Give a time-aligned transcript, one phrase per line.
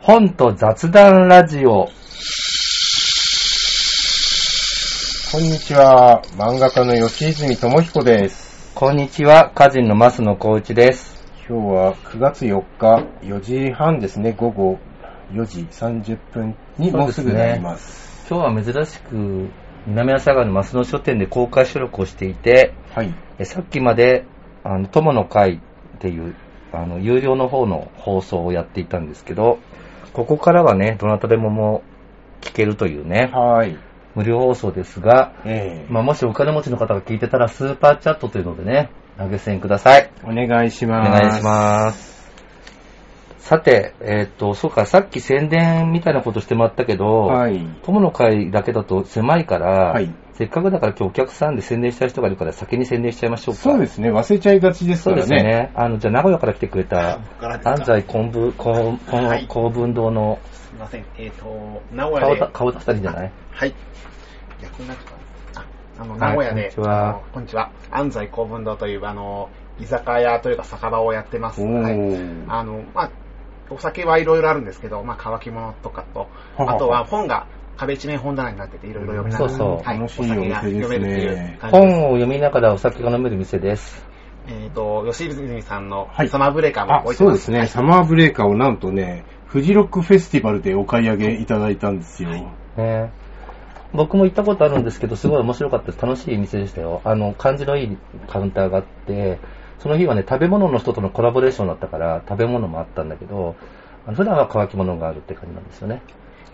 [0.00, 1.88] 本と雑談ラジオ。
[5.30, 6.22] こんにちは。
[6.36, 8.72] 漫画家の吉泉智彦です。
[8.74, 11.26] こんにちは、歌人の増野幸一です。
[11.46, 14.32] 今日は9月4日4時半ですね。
[14.32, 14.78] 午後
[15.32, 18.26] 4時30分にもうすぐなります。
[18.30, 19.50] 今日は珍しく、
[19.86, 23.12] 南朝川の増野書店で公開収録をしていて、はい。
[23.38, 24.24] えさっきまで、
[24.64, 26.34] あの、友の会っていう、
[26.72, 29.58] あの、有料の方の放送をやっていたんですけど、
[30.18, 31.82] ここからはね、どなたでもも
[32.42, 33.78] う聞けるというね、はい。
[34.16, 40.10] 無料放送ですが、ええまあ、もしお金持ちの方が聞いてたら、スーパーチャットというのでね、投げ銭ください。
[40.24, 41.10] お願いしおます。
[41.10, 42.18] 願いします。
[43.38, 47.64] さて、えーっと、そうか、さっき宣伝みたいなことしてもらったけど、はい。
[47.82, 53.60] 友の会だけだと狭いから、はいせっかくだから今日お客さんで宣伝したい人がいるから先に宣伝しちゃいましょうか。
[53.60, 54.12] そうですね。
[54.12, 55.34] 忘れちゃいがちですそうからね。
[55.34, 55.72] ですね。
[55.74, 57.18] あの、じゃあ名古屋から来てくれた
[57.64, 61.04] 安西昆布、昆布はい公文堂のすみません。
[61.18, 62.38] えっ、と、名古屋で。
[62.38, 63.32] 顔た顔出したらいいんじゃない？
[63.50, 63.74] はい。
[64.62, 65.10] 逆になるか
[65.56, 65.60] な。
[65.60, 65.66] あ、
[65.98, 67.70] あの、はい名古屋で、こんにちはあのこんにちは。
[67.90, 71.60] 安西公文堂という、あの、居酒屋というか酒場をやってます。
[71.60, 71.94] おはい。
[71.96, 72.44] ー。
[72.46, 73.10] あの、まあ、
[73.70, 81.96] お酒はいろいろあるんですけど、まあ、乾き物とかと、あとは本が壁一面本棚になってて、いろいろ読みながら、そうそうはい、楽しいお酒がお店ですね読めるっていう感じです。
[81.96, 84.04] 本を読みながらお酒が飲める店です。
[84.48, 87.24] えっ、と、吉泉さんのはいサマーブレーカーもあ置い、てます。
[87.24, 87.58] そうですね。
[87.60, 92.30] はいサマーブレーカーをなんとね、フジロックフェスティバルでお買い上げいただいたんですよ。
[92.76, 93.12] ね
[93.94, 96.02] 僕も行ったことあるんですけど、すごい面白かったです。
[96.04, 97.00] 楽しい店でしたよ。
[97.04, 99.38] あの、感じのいいカウンターがあって、
[99.78, 103.54] その日はね、食べ物の人とのコラボレーションだったから、食べ物もあったんだけど、
[104.14, 106.02] 普段は乾き物があるって感じなんですよね。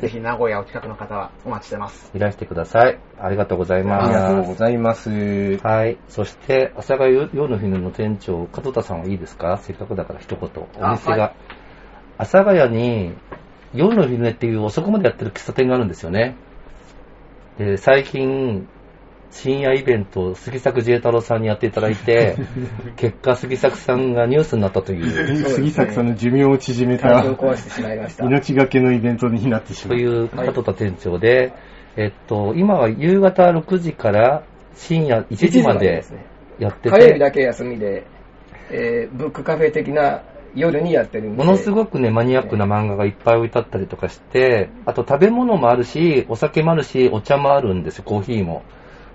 [0.01, 2.11] ぜひ名古屋お近くの方はお待ちしてます。
[2.15, 2.99] いらしてください。
[3.19, 4.09] ありがとうございあます。
[4.09, 5.57] りがとうございます。
[5.59, 5.99] はい。
[6.09, 9.59] そして、阿佐ヶ谷夜の昼の店長、門田さんはいいですか？
[9.59, 10.41] せっかくだから一言。
[10.41, 11.15] お店が。
[11.15, 11.33] あはい
[12.17, 13.13] 阿佐ヶ谷に、
[13.75, 16.37] 夜の昼寝っていう遅くまでやってる喫茶店があるんですよね。
[17.59, 18.69] で、最近、
[19.35, 22.37] 深夜イベントを杉作慈恵太郎さんにやっていただいて、
[22.97, 25.05] 結果杉作さんがニュースになったという、
[25.51, 28.25] 杉作さんの寿命を縮めた体を壊してしまいました。
[28.25, 29.99] 命がけのイベントになってしまう。
[29.99, 31.53] という門田店長で、
[31.97, 34.45] えっと、今は夕方6時から
[34.75, 36.25] 深夜1時まですね。
[36.61, 38.05] やってて、火曜日だけ休みで、
[38.71, 40.23] えーブックカフェ的な
[40.55, 41.31] 夜にやってる。
[41.31, 48.63] ものすごくね、マニアックな漫画がいっぱい置いてあったりとかして、あと食べ物もあるし、お酒もあるし、お茶もあるんですよ、コーヒーも。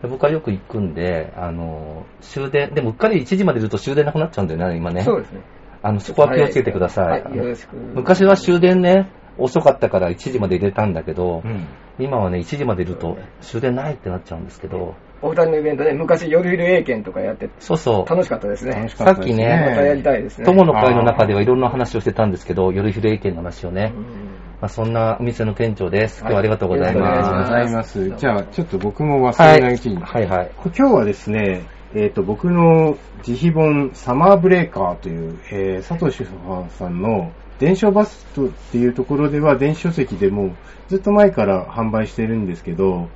[0.02, 5.02] で僕はよく行くんで、あの、終電、でもうっかり1時までいると終電なくなっちゃうんだよね、今ね。
[5.04, 5.42] そうですね。
[5.82, 7.24] あの、そこは気をつけてください。
[7.24, 7.76] はい、よろしく。
[7.76, 11.68] 昔は終電ね、遅かったから1時まで入れたんだけど、うん。
[12.00, 18.10] 今はね、1時までいると終電ないってなっちゃうんですけど、お二人のイベントで昔夜昼英検とかやってそうそう。
[18.10, 18.96] 楽しかったですね楽し。
[18.96, 20.46] かったですさっきねまたやりたいですね。
[20.46, 23.94] 友の会の中ではいろんな話をしてたんですけど、夜昼英検の話をね。
[23.94, 26.20] うんまあ、そんなお店の店長です。
[26.20, 27.50] 今日はあはいりがとうございありがとうごます。
[27.52, 28.18] ざいます。
[28.18, 29.96] じゃあ、ちょっと僕も忘れないうちに。
[29.96, 30.52] はいはい。
[30.66, 31.64] 今日はですね、
[31.96, 36.32] えっ、と、僕の自費本、サマーブレーカーという、えー佐藤主婦
[36.78, 40.56] さんの電書バストっていうところでは電子書籍でも
[40.88, 43.10] ずっと前から販売してるんですけど、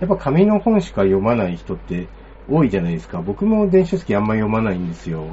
[0.00, 2.08] やっぱ紙の本しか読まない人って
[2.48, 3.22] 多いじゃないですか。
[3.22, 5.24] 僕も電子書籍あんま読まないんですよ。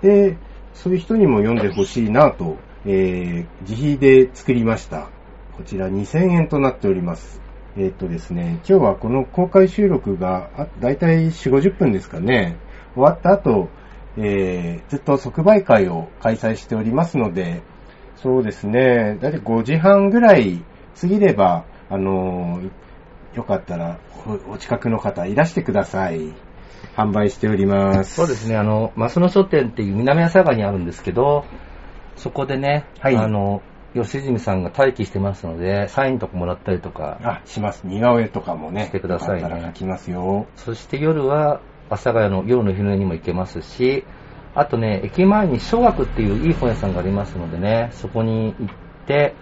[0.00, 0.38] で、
[0.72, 5.08] そういう人にも読んでほしいなと、えー自費で作りました。
[5.56, 7.40] こちら2000円となっております。
[7.76, 12.56] えっ、とですね、今日はこの公開収録があだいたい4、50分ですかね。
[12.94, 13.68] 終わった後、
[14.16, 17.62] えーずっと即売会を開催しておりますので、
[18.16, 20.64] そうですね、だいたい5時半ぐらい
[21.00, 22.70] 過ぎれば、あのー
[23.36, 26.34] よかったらおお近くの方いらしてください。
[26.96, 28.14] 販売しております。
[28.16, 31.44] そうですね、あの、増野書店っていう南朝川にあるんですけど、
[32.16, 33.62] そこでね、はいあの、
[33.94, 37.86] 吉住さんが待機してますので、サインとかもらったりとか、あ、します。
[37.86, 38.86] 似顔絵とかもね。
[38.86, 40.46] してくださいねよかったら描きますよ。
[40.56, 44.04] そして夜は、阿佐ヶ谷の夜の昼寝にも行けますし、
[44.54, 48.74] あとね、駅前に小学っていういい本屋さんがありますのでね、そこに行っ
[49.06, 49.34] て、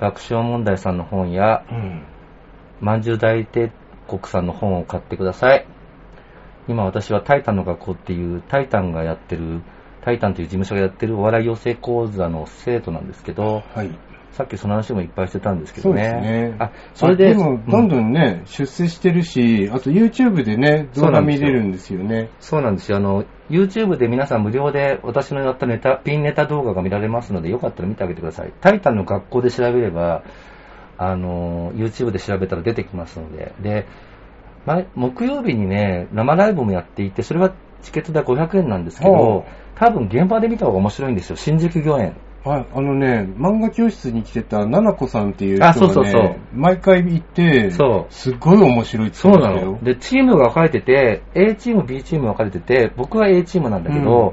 [0.00, 2.04] 爆笑問題さんの本や、うん。
[2.80, 3.72] まんじゅう大帝
[4.08, 5.66] 国さんの本を買ってください。
[6.66, 9.62] 今私はタイタンの学校っていう、タイタンがやってる、
[10.04, 13.90] タイタンという事務所がやってるお笑い養成講座の生徒なんですけど、はい。
[14.32, 16.20] さっきその話もいっぱいしてたんですけどそうですね。
[16.50, 16.56] ね。
[16.58, 22.30] あ、それで、あでも、どんどんね、出世してるし、あと YouTube でね、動画見れるんですよね。
[22.40, 22.98] そうなんですよ。
[22.98, 28.52] あの、YouTube で皆さん無料で私のやったネタ、ピンネタ動画が見られますので、よかったら見てあげてください。
[28.60, 30.24] タイタンの学校で調べれば、
[30.98, 33.54] あの、YouTube で調べたら出てきますので。
[33.60, 33.86] で、
[34.66, 39.44] 前木曜日にね、生ライブもやっていて、それはチケット代500円なんですけほど、
[39.76, 41.36] 多分現場で見た方が面白いんですよ。
[41.36, 42.16] 新宿御苑。
[42.46, 49.84] ああのね、漫画教室に来てた、ななこさんっていう人が、ね、あそうそうそう毎回行って、そうすっごい面白いってそうな言ってましたよの。。
[49.84, 54.30] で、チームが分かれてて、A チーム、B チーム分かれてて、僕は A チームなんだけど、う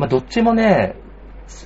[0.00, 0.96] まあ、どっちもね、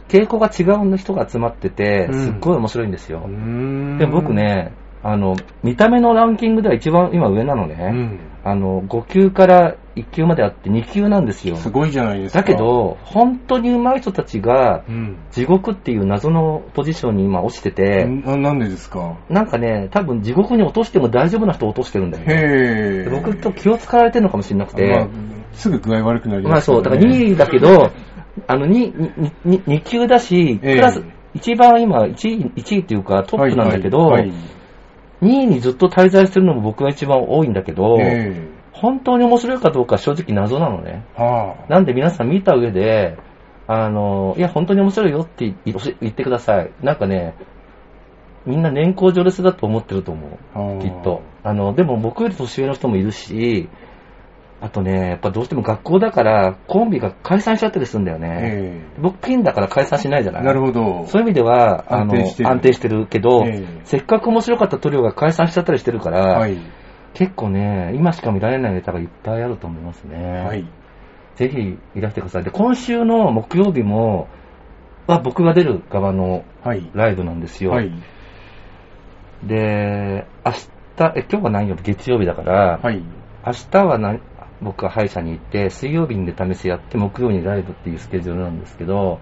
[0.08, 3.22] 傾向が違う人が集まってて、うんすっごい面白いんですよ。
[3.24, 4.72] うーんでも僕、ね、
[5.02, 7.76] あの、見た目のランキングでは一番今上なのね。
[7.92, 11.56] うんあの、5級から1級まであって2級なんですよ。
[11.56, 12.40] すごいじゃないですか。
[12.40, 15.16] だけ、ど、本当に上手い人たちが、うん。
[15.30, 19.18] 地獄っていう謎のポジションに今落ちてて、ななんでですか？
[19.28, 22.34] なんかね、多分地獄に落としても大丈夫な人を落としてるんだよね。
[22.34, 25.08] へ僕と気を使われてるのかもしれなくて、まあ、
[25.52, 27.90] すぐ具合悪くなりまあますそう、だから2位だけど、
[28.48, 31.04] あの 2, 2, 2級だし、ええプラス、
[31.34, 34.32] 一番今1位、1位っていうかトップなんだけど、はいはい
[35.22, 41.04] 2位にずっと滞在してるのも僕が一番多いんだけど、え本当に面白いかどうかは正直謎なのね。
[41.16, 41.72] えはあ。
[41.72, 43.16] なんで皆さん見た上で、
[43.66, 46.70] あの、いや、本当に面白いよって言言ってください。
[46.82, 47.34] なんかね、
[48.46, 50.58] みんな年功序列だと思ってると思う。
[50.58, 51.22] はあきっと。
[51.42, 53.68] あの、でも僕より年上の人もいるし、
[54.60, 58.38] あとね、やっぱどうしても学校だからコンビが解散しちゃったりするんだよね。
[58.42, 60.42] え僕ピンだから解散しないじゃない？
[60.42, 61.04] えなるほど。
[61.06, 66.56] そういう意味では、あの、安定してる安定してるけど、ええせっかく面白かったトリオが解散しちゃったりしてるから、はい。
[67.14, 70.44] 結構ね、今しか見られないネタがいっぱいあると思いますね。
[70.44, 70.66] はい。
[71.36, 72.44] ぜひいらしてください。
[72.44, 74.28] で、今週の木曜日も、
[75.06, 76.90] は僕が出る側のはい。
[76.94, 77.72] ライブなんですよ。
[77.72, 77.90] はい。
[79.44, 81.82] で、明日、え、今日は何曜日？
[81.82, 83.02] 月曜日だから、はい。
[83.46, 84.16] 明日はな
[84.62, 89.20] 僕は歯医者に行って、水曜日に出試しやって、木曜にライブっていうスケジュールなんですけど、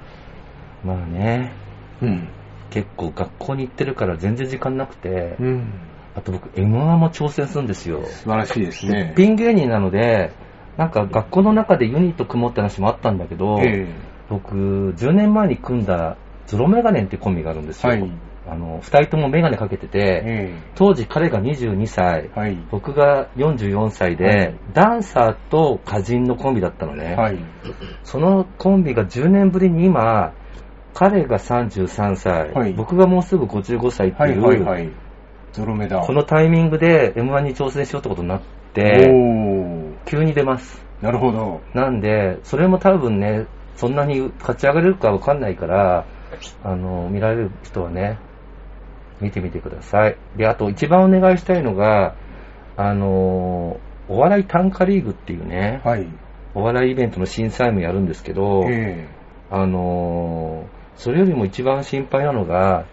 [0.85, 1.53] まあね、
[2.01, 2.29] うん。
[2.71, 5.73] 結構学校に行ってるから全然時間なくて、うん。
[6.15, 6.67] あと僕 M1
[6.99, 8.05] も挑戦するんですよ。
[8.05, 9.15] 素晴らしいですね。
[9.17, 10.33] ピン芸人なので、
[10.77, 13.89] なんか学校の中でユニット組もうって話もあったんだけど、え
[14.29, 16.17] 僕、10年前に組んだ
[16.47, 17.93] ゾロメガネってコンビがあるんですよ。
[17.93, 18.11] はい
[18.45, 22.59] あの、二人ともメガネかけてえて、え当時彼が22歳、えはい。
[22.73, 27.15] 僕が44歳で、はいダンサーと歌人のコンビだったのね。
[27.15, 27.39] はい。
[28.03, 30.33] そのコンビが10年ぶりに今、
[30.93, 34.93] 彼が33歳、はい僕がもうすぐ55歳ってはいいう、
[35.53, 36.01] ゾロ目だ。
[36.01, 40.05] このタイミングで M1 に挑戦しようってことになっおて、ー。
[40.07, 40.85] 急に出ます。
[41.03, 41.61] なるほど。
[41.75, 43.47] なんで、それも多分ね、
[43.77, 46.07] そんなに勝ち上がれるかわかんないから、
[46.65, 48.19] あの、見られる人はね、
[49.21, 50.17] 見てみてください。
[50.37, 52.15] で、あと一番お願いしたいのが、
[52.77, 53.79] あの、
[54.09, 56.07] お笑い短歌リーグっていうね、はい。
[56.55, 59.09] お笑いイベントの審査員もやるんですけど、え
[59.51, 60.67] あの、
[60.97, 62.87] それよりも一番心配なのが、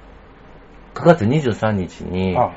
[0.94, 2.52] 9月23日えにあ、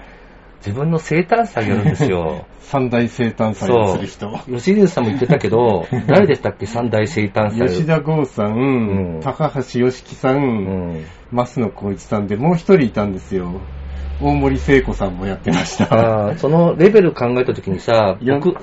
[0.64, 2.46] 自分の生誕祭やるんですよ。
[2.60, 4.30] 三大生誕祭をする人。
[4.46, 6.66] 吉流さんも言ってたけど、 誰でしたっけ？
[6.66, 7.68] 三大生誕祭。
[7.68, 11.04] 吉田剛さん、うん高橋良樹さん、うん。
[11.32, 13.60] 増野光一さんでもう一人いたんですよ。
[14.20, 16.34] 大森聖子さんもやってました。
[16.36, 18.54] そのレベル考えたときにさ、僕、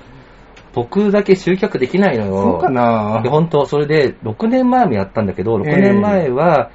[0.74, 2.42] 僕だけ集客できないのよ。
[2.44, 6.70] そうかなで、本当それで、6年前もやったんだけど、6年前は、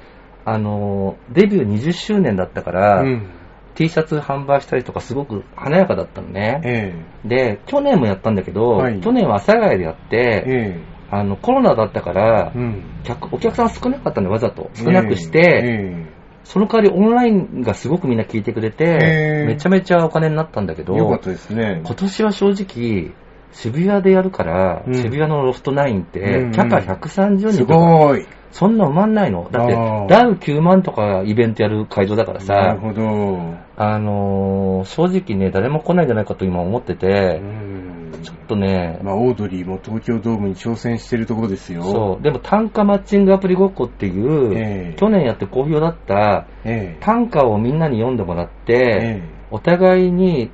[0.45, 3.27] あの、デビュー20周年だったから、うん。
[3.73, 6.61] T シャツ販売したりとかすごく華やかだったのね。
[6.63, 6.93] え
[7.25, 10.81] で、去年もやったんだけど、はい去年は阿佐ヶ谷でやっえて、え
[11.11, 12.83] あの、コロナだったからえ、うん。
[13.03, 14.69] 客お客さん少なかったのよ、わざと。
[14.75, 16.15] 少なくして、え
[16.45, 21.81] その代わりオンラインがすごくみんな聞いてくれてめちゃめちゃお金になったんだけど、かったですね。
[21.83, 23.13] 今年は正直、
[23.51, 28.25] 渋谷でやるから、うん渋谷のロフト9って、キャパ130人すとか、ごい。
[28.55, 29.49] そんな埋まんないの。
[29.51, 33.53] だってダウ9万とかイベントやる会場だからなさる、ほど。
[33.75, 41.83] あのー正直ね、誰も来ないんじゃないかと今思ってうて、んちょっとね、まあ、オードリーも東京ドームに挑戦してるところですよ。
[41.83, 50.49] そう、でも単価マッチングアプリごっこっていう、ええ去年やって好評だったええ単価をみんなに読んでもらって、えお互いに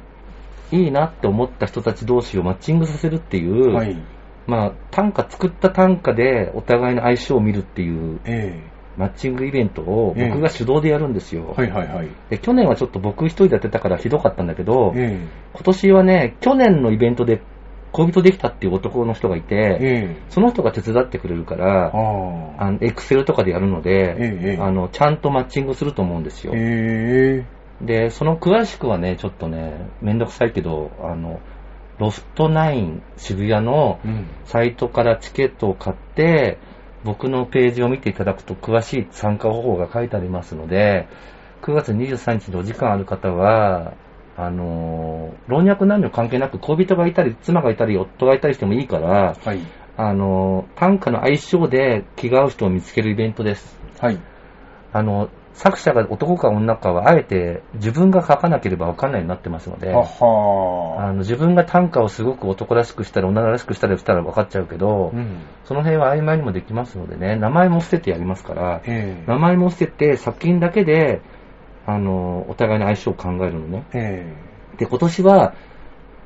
[0.71, 3.95] いいなって思った人たち同士をマッチングさせるっていう、えはい。
[4.47, 8.59] まあ、単価、作った単価でお互いの相性を見るっていうえ
[8.97, 10.29] マッチングイベントをええ。
[10.29, 11.55] 僕が主導でやるんですよ。
[11.57, 12.09] えはいはいはい。
[12.29, 15.19] で去年はちょっと僕一人でやってたからひどかったんだけど、え
[15.53, 17.41] 今年はね、去年のイベントで
[17.91, 20.15] 恋人できたっていう男の人がいえて、ええ。
[20.29, 24.61] その人が手伝ってくれるから、あエクセルとかでやるので、ええええ。
[24.61, 26.53] あの、ちゃんとマッチングすると思うんですよ。
[26.55, 27.45] え
[27.81, 27.85] え。
[27.85, 31.39] で、その詳しくはね、ちょっとね、めんどくさいけど、あの、
[32.01, 34.27] ロフト9渋谷のうん。
[34.45, 36.57] サイトからチケットを買って、
[37.03, 41.07] 僕のページを見ていただくと詳しい参加方法が書いてありますので、
[41.61, 43.93] 9月23日でお時間ある方は、
[44.35, 49.59] あのー老若男女関係なく恋人がいたり、妻がいたり、夫がいたりしてもいいから、はい。
[49.95, 53.77] あのー短歌の相性で気が合う人を見つけるイベントです。
[53.99, 54.17] はい。
[54.91, 65.41] あの、作者が男か女かはあえて自分が書かなければわかんないようになってますので、ははあの自分が短歌をすごく男らしくしたり女らしくしたりしたら分かっちゃうけど、うん。
[65.65, 71.21] その辺は曖昧にもできますのでね、名前も捨ててやりますから、ええ名前も捨てて作品だけで、
[71.85, 73.85] あの、お互いの相性を考えるのね。
[73.93, 74.33] え
[74.77, 75.53] で、今年は、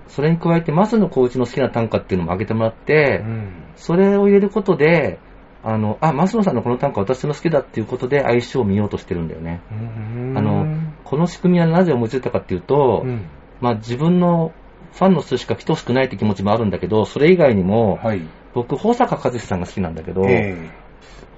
[0.07, 3.63] それに加えて、増野光一の好きな短歌っていうのも挙げてもらっえて、うん。
[3.75, 5.19] それを入れることで、
[5.67, 9.61] あの、あ、増野さんのこの短歌私の好きだっていうことで相性を見ようとしてるんだよね。
[9.71, 10.67] うんあの、
[11.03, 13.25] この仕組みはなぜ思いついたかっていうと、うん。
[13.61, 14.53] まあ自分の
[14.93, 18.21] ファンの人しか来てほしくないって気持ちもあるんだけど、それ以外にも、はい。
[18.53, 20.69] 僕、保坂和志さんが好きなんだけど、え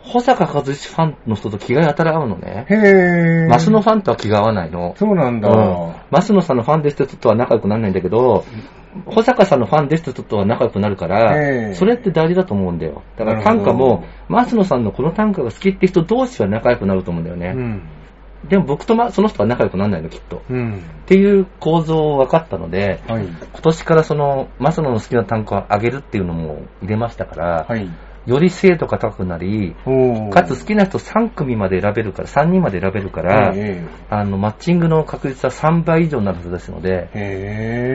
[0.02, 2.74] 保坂和志ファンの人と気がやたら合うのねえ。。
[2.74, 3.48] へえ。
[3.48, 4.94] マスノファンとは気が合わないの。
[4.98, 5.50] そうなんだ。
[5.50, 8.46] うんマスノさんのファンですって人とは仲良くならないんだけど、
[9.06, 13.04] 保坂さんのファンですって人とは仲良くなるから、ええそれって大事だと思うんだよ。
[13.18, 17.54] だから短歌も、マスノさんのこの短歌が好きって人同士は仲良くなると思うんだよね。
[17.56, 17.82] うん。
[18.50, 20.38] でも僕と、ま、その人は仲良くならないの、きっと。
[20.38, 20.82] っうん。
[21.06, 23.26] ていう構造を分かったので、はい。
[23.26, 27.90] 今年からその、マスノの好きな短歌を上げるっていうのも入れましたから、はい。
[28.28, 29.74] より精度が高くなり、
[30.32, 37.10] かつ好きな人3組まで選べるから、3人まで選べるから、えあの、マッチングの確率は3倍以上になるはずですので。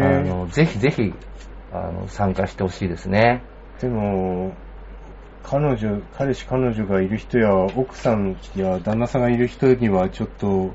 [0.02, 1.12] あの、ぜひぜひ、
[1.70, 3.42] あの、参加してほしいですね。
[3.78, 4.54] でも、
[5.42, 10.70] 彼女、彼氏彼女がいる人や、奥さんや旦那さんがいる人にはちょっと、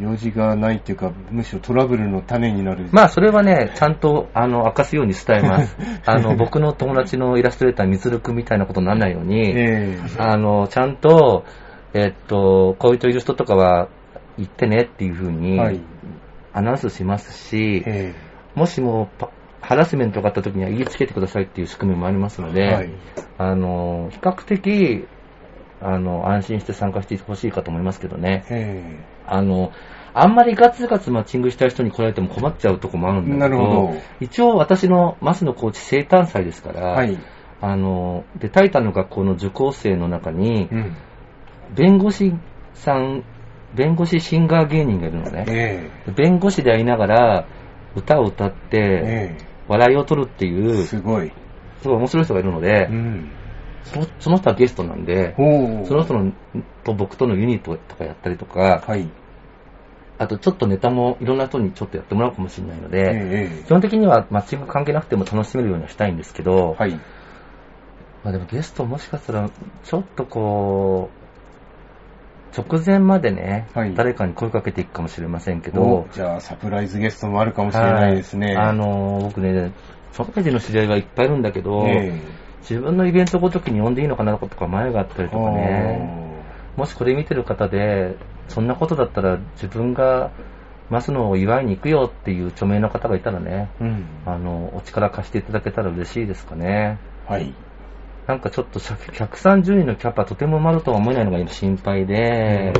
[0.00, 2.88] 用事がないっていうか、むしろトラブルの種になる。
[2.92, 5.76] まあ、それはね、ちゃんと、あの、明かすように伝えます。
[6.06, 11.44] あの、僕の友達のイラストレーター、みつるくんみたいなことにならないように、ええあの、ちゃんと、
[11.92, 13.88] えっと、恋人いる人とかは、
[14.38, 15.80] 言ってねっていうふうに、はい。
[16.52, 18.14] アナウンスしますし、え
[18.54, 19.30] もしもパ
[19.62, 22.90] ハラスメントがあった時には言いつけてくださいっていう仕組みもありますので、えはい。
[23.38, 25.06] あの、比較的、
[25.80, 28.44] あの、安心して参加してほしいかと思いますけどね。
[28.50, 28.98] え
[29.30, 29.72] あの、
[30.12, 37.16] あんまりガツガツマッチングしたい人に来られても困っちゃうとこもあるんだけど、ど一応私の増野コーチ生誕祭ですから、えはい。
[37.62, 40.92] あの、で、タイタンの学校の受講生の中にう、ん。
[41.74, 42.32] 弁護士
[42.74, 43.22] さん、
[43.76, 45.44] 弁護士シンガー芸人がいるのね。
[45.48, 47.44] え弁護士でありながら、
[47.94, 49.36] 歌を歌っえて、
[49.68, 51.30] 笑いを取るっていえう、すごい。
[51.82, 53.30] すごい面白い人がいるのでう、ん。
[53.84, 56.32] そその人はゲストなんで、おその人の
[56.84, 59.06] と僕とのユニットとかやったりとか、はい。
[60.20, 66.90] あとちょっとネタもいろんな人にちょっとやってもらうかもしれないのえで、え基本的にはマッチング関係なくても楽しめるようにはしたいんですけど、はい。
[68.22, 71.08] まあでもゲストもしかしたら、ちょっとこ
[72.54, 73.94] う、直前までね、はい。
[73.94, 78.48] 誰かに声かけていくかもしれませんけおど、じゃあ、サプライズゲストもあるかもしれないですね。
[78.48, 79.72] はいあの、僕ね、
[80.12, 82.20] 社会人の知り合いはいっぱいいるんだけど、え
[82.60, 86.20] 自分のイベントごときに呼んでいいのかなとか前があったりえとかね、
[86.76, 88.16] もしこれ見てる方で、
[88.50, 90.32] そんなことだったら自分が
[90.90, 94.04] 増野を祝いに行くよっていう著名な方がいたらね、うん。
[94.26, 96.98] あの、お力貸していただけたら嬉しいですかね。
[97.26, 97.54] はい。
[98.26, 102.72] なんかちょっと130人のキャパとても埋まるとは思えないのが今心配で、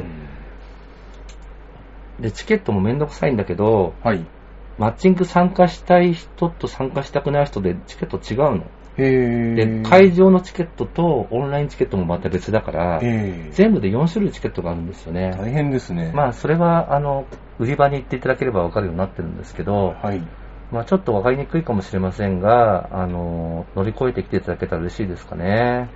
[2.19, 4.27] で、チケットもめんどくさいんだけど、はい。
[4.77, 8.65] マッチング参加したい人と参加したくない人でチケット違うの。
[9.02, 9.83] へで、え。
[9.83, 15.33] 会場のチケットとオンラインチケットもまた別だから、ええ全部で4種類チケットがあるんですよね。
[15.37, 16.12] 大変ですね。
[16.14, 17.26] まあ、それは、あの、
[17.59, 20.23] 売り場に行っていただければわかるようになってるんですけど、はい。
[20.73, 25.88] まあ、ちょっとわかりにくいかもしれませんが、あの、乗り越えてきていただけたら嬉しいですかね。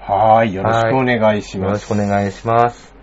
[0.00, 0.54] はーい。
[0.54, 1.90] よろしくお願いしよます。
[1.90, 2.94] ろしくお願いします。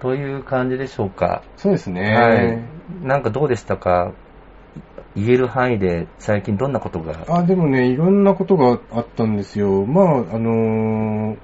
[0.00, 1.42] という感じでしょうか。
[1.56, 2.14] そうですね。
[2.14, 2.58] はい。
[3.02, 4.12] なんかどうでしたか？
[5.14, 7.24] 言える範囲で最近どんなことが？
[7.28, 9.86] あ、でもね、いろんなことがあったんですよ。
[9.86, 11.36] まあ、あのー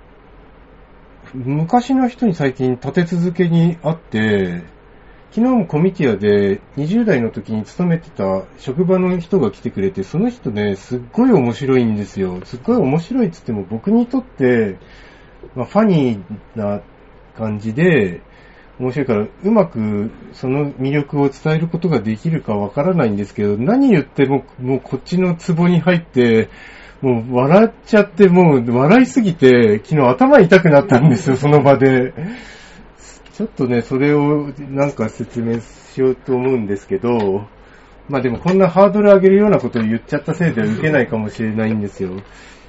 [1.35, 4.63] 昔の人に最近立て続けに会って、
[5.31, 12.45] 昨日もコミティアで20代の時に勤めてた職場の人が来てくれて、その人ね、すっごい面白いんですよ。
[12.45, 14.77] すっごい面白いっつっても僕にとって、
[15.55, 16.83] まあ、ファニーな
[17.35, 18.21] 感じで、
[18.79, 26.49] 面白いから、うまくその魅力を伝えることができるかわからないんですけど、何言っても、もうこっちのツボに入って、
[27.03, 32.15] もう笑っちゃって、もう笑いすぎて、昨日頭痛くなったんですよ、 その場で。
[33.35, 37.47] ちょっとね、それをなんか説明しようと思うんですけど、
[38.09, 42.11] まあでもこんなハードル上げるようなことを言っちゃったせいでは受けないかもしれないんですよ。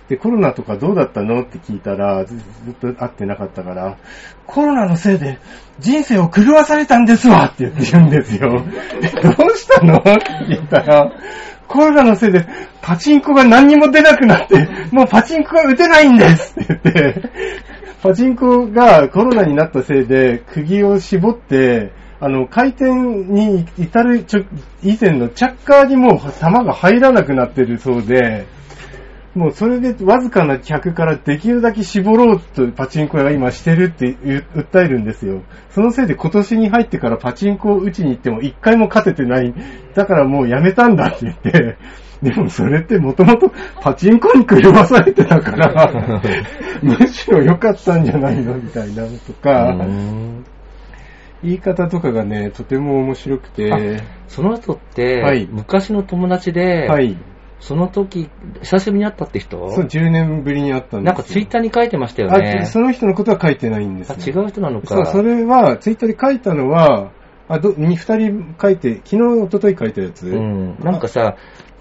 [0.09, 1.41] で、コロナとかどうだったの？
[1.43, 3.97] って聞いたら、ずっと会ってなかったから、
[4.45, 5.39] コロナのせいで
[5.79, 7.45] 人生を狂わされたんですわ！
[7.45, 8.49] って言って言うんですよ。
[8.51, 9.97] どうしたの？
[9.97, 10.11] って
[10.49, 11.11] 聞いたら、
[11.67, 12.45] コロナのせいで
[12.81, 16.59] パチンコが何にも出なくなって、もうパチンコが打てないんです！
[16.59, 17.29] って言って、
[18.01, 24.25] パチンコがコロナになったせいで、釘を絞って、あの、回転に至る
[24.81, 26.29] 以前のチャッカーにもう球
[26.65, 28.45] が入らなくなってるそうで、
[29.35, 35.41] もうそれでわずかな客からできるだけ絞ろうとパチンコ屋が今してるって訴えるんですよ。
[35.71, 39.53] そのせいで今年に入ってからパチンコを打ちに行っても一回も勝ててない。
[39.95, 41.77] だからもうやめたんだって言って、
[42.21, 45.91] でもそれってもともとパチンコに狂わされてたから、
[46.83, 50.45] むしろ良かったんじゃないのみたいなのとか、うん
[51.43, 57.17] 言い方とかがね、とても面白くて、その人って、はい昔の友達で、はい。
[57.63, 58.29] その時、
[58.61, 59.57] 久しぶりに会ったって人？
[59.71, 62.65] そう、10年ぶりに会ったんですよなんかツイッターに書いてましたよあ、ね。
[62.65, 64.87] その人のことは書いてないんですあね、違う人なのか。
[64.87, 67.11] そう、それは、ツイッターで書いたのは、
[67.47, 70.27] あ、ど、に二人書いて、昨日、一昨日書いたやつ？
[70.27, 70.77] うん。
[70.79, 71.37] なんかさ、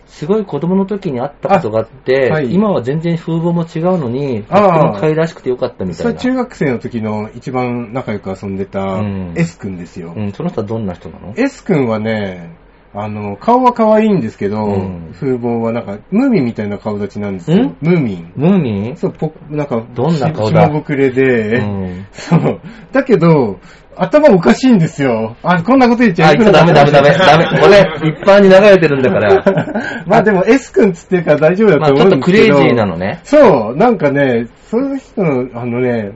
[0.06, 6.12] すごい子供の時に会ったことがあって、あはい今は全然風貌も違うのに、とあ可愛らしくてよかったみたいな。
[6.12, 10.12] それ中学生の時の一番仲良く遊んでたうん S 君ですよ。
[10.14, 12.54] うん、その人はどんな人なの？S 君はね、
[12.94, 17.76] あの、顔は可愛いんですけど、うん風貌はなんか、ムーミンみたいな顔立ちなんですよん？
[17.80, 18.32] ムーミン。
[18.36, 18.96] ムーミン？
[18.96, 20.62] そう、ぽ、なんか、どんな顔だ？
[20.64, 22.06] し下ぼくれで、うん。
[22.12, 22.60] そう。
[22.92, 23.60] だけど、
[23.96, 25.36] 頭おかしいんですよ。
[25.42, 27.10] あ、こんなこと言っちゃあ、いつダメダメダメ。
[27.12, 27.60] ダメ。
[27.60, 30.04] これ、一般に流れてるんだから。
[30.06, 32.44] まあでも S 君つってるから大丈夫だまあと思うんですけど。
[32.44, 33.20] ちょっとクレイジーなのね。
[33.24, 36.12] そう、なんかね、そういう人の、あのね、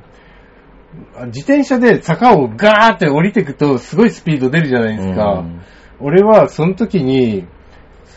[1.27, 5.33] 自転車で坂をガーって降りていくとすごいスピード出るじゃないですか。
[5.33, 5.61] うん
[6.01, 7.47] 俺はその時に、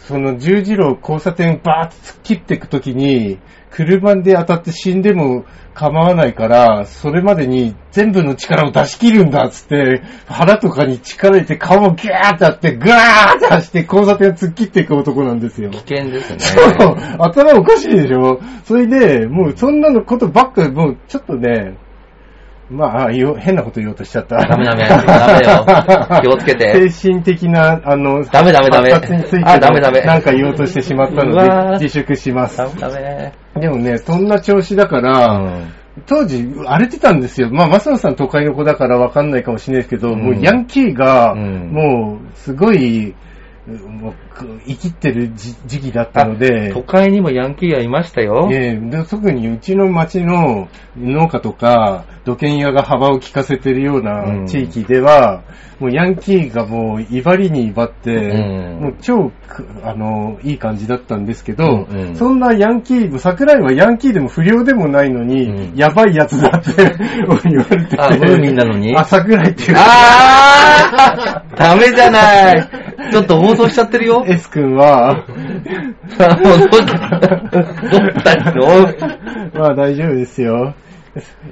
[0.07, 3.37] その十字路交差点バーって突っ切っていく時に、
[3.71, 5.45] 車で当たって死んでも
[5.75, 15.69] 構わないから、それまでに全部の力を出し切るんだっつって、腹とかに力入れて顔をギャーってやって、ガーって走って交差点を突っ切っていく男なんですよ。
[15.69, 16.39] 危険ですね。
[16.39, 18.41] そう、頭おかしいでしょ？
[18.65, 21.77] それで、もうそんなのことばっかり、もうちょっとね、
[22.69, 24.37] まあ、変なこと言おうとしちゃった。
[24.37, 24.97] ダメダメダ
[25.39, 32.67] メよ気をつけて精神的な、あの、ダメダメダメについてあダメダメなんか言おうとしてしまったので、自粛しますダ。
[32.67, 33.33] メダメ。
[33.55, 35.73] でもね、そんな調子だかうら、ん。
[36.05, 37.49] 当時、荒れてたんですよ。
[37.51, 43.15] まあ、マサノさん都会の子だからわかんないかもしれないですけど、うんもうヤンキーが、うんもう、すごい、
[43.77, 44.13] もう、
[44.65, 48.49] 生きってる時時期だったので、都会にもヤンキーはいましたよ。
[48.51, 54.03] ええで特にうちの町の農家とか土建屋が幅を利かせてるよううん。
[54.03, 55.43] な地域では、
[55.79, 58.79] もうヤンキーがもう威張りに威張って、うん。
[58.81, 62.15] もう超くあのいい感じだったんですけど、うんうん。
[62.15, 65.75] そんなヤンキー、桜井はヤンキーでも不良でもないのに、うん。
[65.75, 66.71] やばいやつだって
[67.49, 68.01] 言われてて。
[68.01, 68.95] あムーミンなのに？
[68.95, 69.75] あ、桜井っていう。
[69.77, 71.55] あー！
[71.57, 72.69] ダメじゃない
[73.11, 74.25] ちょっと放送しちゃってるよ。
[74.27, 76.85] S 君は、もうどうし
[78.97, 79.17] たの
[79.53, 80.73] まあ大丈夫ですよ。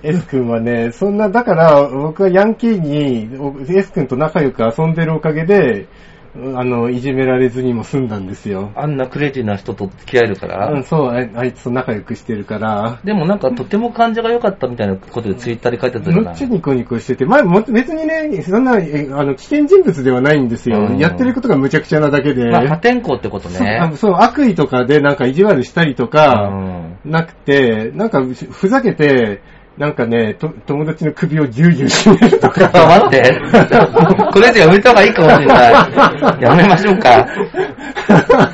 [0.04, 3.30] S 君はね、そんな、だから僕はヤンキーに、
[3.70, 5.88] S 君と仲良く遊んでるおかげで、
[6.36, 8.72] あの、いじめられずにも済んだんですよ。
[8.76, 10.72] あんなクレイジーな人と付き合えるから。
[10.72, 20.80] うん、そう、ああいつと仲良くしてるから、でもなんかとても感じが良かったみたいなことでツイッターで書いてたじゃむっないちゃニコニコしてて、まあ、も別にね、そんな、えあの、危険人物ではないんですよ。
[20.80, 22.50] うんやってることが無茶苦茶なだけで。
[22.50, 23.96] まあ破天荒ってことそうあね。
[23.96, 29.42] そう、悪意とかでなんか意地悪したりとうか、んなくて、なんかふざけて、
[29.78, 32.72] なんかね、と友達の首をギュウギュウ締めるとか。
[32.74, 33.40] あ、 待って。
[34.34, 36.42] これ以上やめた方がいいかもしれない。
[36.42, 37.28] やめましょうか。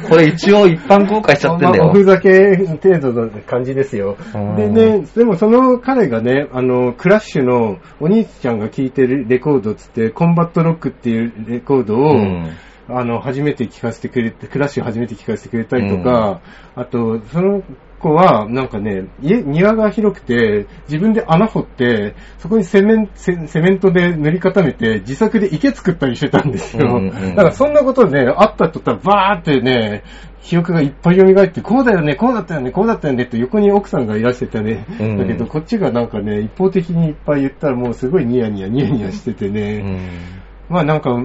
[0.09, 1.93] これ一応一般公開しちゃってんだよまあお。
[1.93, 4.55] ふざけ程度の感じですようん。
[4.55, 12.49] でね、でもその彼がね、あの、クラッシュのお兄ちゃんが聴いてるレコードつって、コンバットロックっていうレコードを、うん
[12.89, 16.41] あの、初めて聴かせてくれて、クラッシュ初めて聴かせてくれたりとか、
[16.75, 17.63] あと、その
[18.03, 26.97] 子は、なんかね、家、庭が広くて、自分で穴掘って、そこにセメンセセメントで塗り固めて、自作で池作ったりしてたんですよ。
[26.97, 30.03] うんうんだからそんなことね、あったとったらバーってね、
[30.43, 34.85] 記憶がいっぱい蘇って、こうだよね、こうだったよね、こうだったよねって横に奥さんがいらしてたね。
[34.99, 39.77] うんだけどこっちがなんかね、一方的にいっぱい言ったらもうすごいニヤニヤニヤニヤしててうね。
[39.79, 41.17] んまあなんか、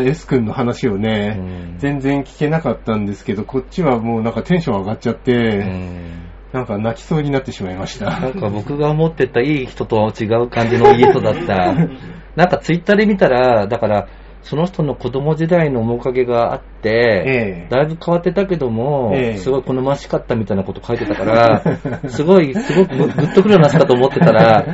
[0.00, 8.20] S 君の話をね、うん全然聞けなかったんですけど、こっちはもうなんかテンション上がっちゃって、うんなんか泣きそうになってしまいました。
[8.20, 11.74] なんか僕が思ってたいい人とは違う感じのいい人だった。
[12.36, 14.06] なんかツイッターで見たら、だから、
[14.42, 16.90] その人の子供時代の面影があって、
[17.26, 21.62] ええだいぶ変わってたけども、ええすごい好ましかったみたいなこと書いてたから、
[22.08, 24.64] すごい、すごくグッとくるような人かと思ってたら、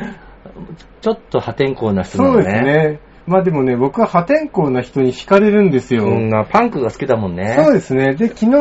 [1.00, 2.42] ちょっと破天荒な人なそう。
[2.42, 3.00] ですね。
[3.30, 6.04] まあでもね、僕は破天荒な人に惹かれるんですよ。
[6.06, 7.54] うん、パンクが好きだもんね。
[7.56, 8.16] そうですね。
[8.16, 8.56] で、昨日、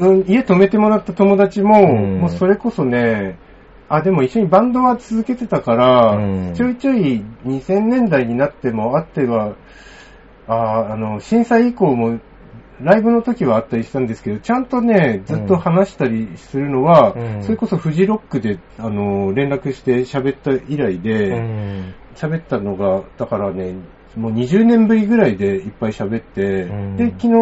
[0.00, 3.38] うん家泊めてもらった友達も、うんもうそれこそね、
[3.88, 9.54] あ、でも一緒にバンドは続けてたから、うんちょいちょい2000年代になってもあっては、
[10.48, 12.18] ああの、震災以降も
[12.80, 21.94] ライブの時はあったりしたんですけど、ちゃんとね、ずっと話したりするのは、うんそれこそフジロックで、あの、連絡して喋った以来うで、ん。
[22.14, 23.74] 喋ったのが、だからね、
[24.16, 27.34] もう20年ぶりぐらいでいっぱい喋って、うんで、昨日、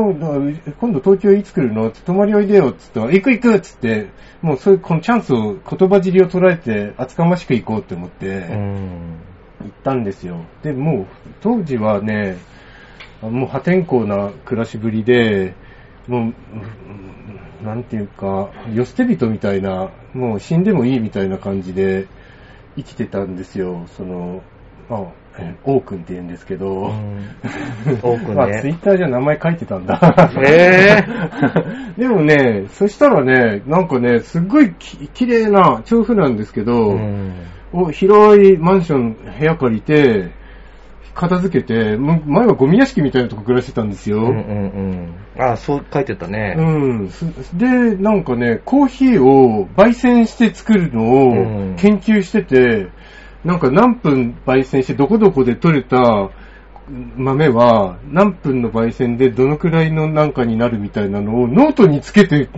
[0.66, 1.88] あ今度東京いつ来るの？
[1.88, 4.08] って泊まりおいでよっつって、行く行くっつって、
[4.40, 8.88] もうそういう、このチャンスを、言葉尻を捉えて、厚かましく行こうって思って、うん。
[9.60, 10.44] 行ったんですよ。
[10.62, 11.06] で、もう、
[11.42, 12.38] 当時はね、
[13.22, 15.54] あもう破天荒な暮らしぶりで、
[16.08, 16.34] もう、うん
[17.64, 22.08] なんていうか、世捨て人みたいな、もう死んでもいいみたいな感じで
[22.76, 23.86] 生きてたんですよ。
[23.96, 24.42] その、
[24.88, 25.00] まあ、
[25.38, 26.92] え王くんって言うんですけど、
[28.02, 30.30] 王くん ねまあ、ツイッターじゃ名前書いてたんだ。
[30.46, 31.02] え
[31.96, 36.98] でもね、そしたらね、なんかね、すっごいき綺麗な調布なんですけど、
[37.92, 40.30] 広いマンション、部屋借りて、
[41.14, 44.18] 片付けて、前はゴミ屋敷みたいなとこ暮らしてたんですよ。
[44.18, 45.42] うんうんうん。
[45.42, 46.54] あ、そう書いてたね。
[46.56, 47.08] うん。
[47.10, 52.88] すで、なんかね、コーヒーを焙煎して作るのうんを研究してて、
[53.44, 56.30] なんか何分焙煎してどこどこで取れた
[57.16, 62.48] 豆は何分の焙煎でどのくらいのなんかになるみたいなのをノートにつけて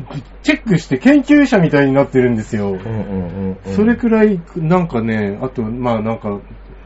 [0.42, 2.70] チェックして研究者みたいになってるんですよ。
[2.70, 3.74] うんうんうんうん。
[3.74, 6.40] それくらい、なんかね、あと、まあなんか、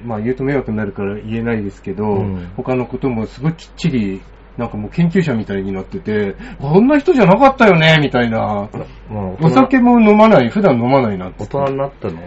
[0.04, 4.20] まあ言うと迷惑になるから言えないですけど、うん他のこともすごいきっちり、
[4.56, 8.68] なんかもう研究者みたいになってて、こんな人じゃなかったよね、みたいな。
[9.08, 12.18] まあ、お酒も飲まない、普段飲まないなって大人になったの？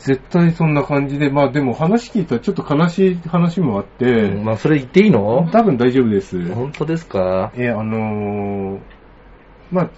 [0.00, 5.48] 絶対そんな感じで、まあでも話聞いたらちょっと悲しい話もあって、まあ、それ言っていいの？
[5.52, 6.52] 多分大丈夫です。
[6.54, 7.52] 本当ですか？
[7.54, 8.80] え、あのー
[9.70, 9.90] まあ、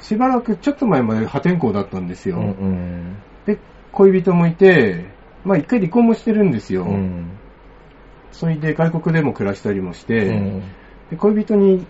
[0.00, 2.36] しばらくちょっと前まで破天荒だったんですよ。
[2.38, 3.16] うんうん。
[3.46, 3.58] で、
[3.92, 5.04] 恋人もいて、
[5.44, 6.84] まあ一回離婚もしてるんですよ。
[6.84, 7.32] うん。
[8.32, 10.62] それで外国でも暮らしたりもして、うん
[11.10, 11.86] で恋人に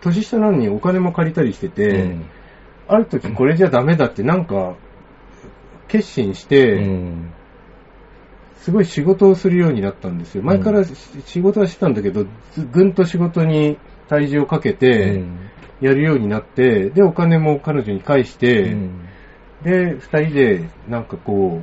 [0.00, 2.24] 年下なのにお金も借りたりしてて、うん
[2.88, 4.76] ある時これじゃダメだってなんか、
[5.88, 7.32] 決心して、うん。
[8.58, 10.42] すごい仕事をするようになったんですよ。
[10.42, 10.92] 前からし
[11.26, 15.22] 仕事はしてたんだけど、ずぐんと仕事に体重をかけて、
[15.80, 19.06] やるようになって、で、お金も彼女に返して、うん
[19.62, 21.62] で、二人で、なんかこ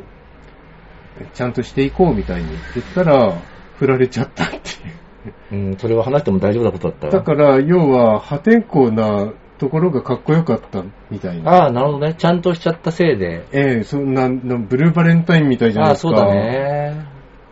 [1.22, 3.42] う、ちゃんとしていこうみたいに言ったら、
[3.78, 5.70] 振られちゃったっていう。
[5.70, 9.32] うん、それは話しても大丈夫なことだっただから、要は、破天荒な
[9.64, 11.52] ところがかっこよかったみたいな。
[11.52, 12.16] ああ、なるほどね。
[12.16, 13.46] ちゃんとしちゃったせいで。
[13.54, 16.10] ええそんな、なブルーバレンタインみたいじゃなああ、いですか。
[16.10, 16.34] そうだ。
[16.34, 17.06] ね。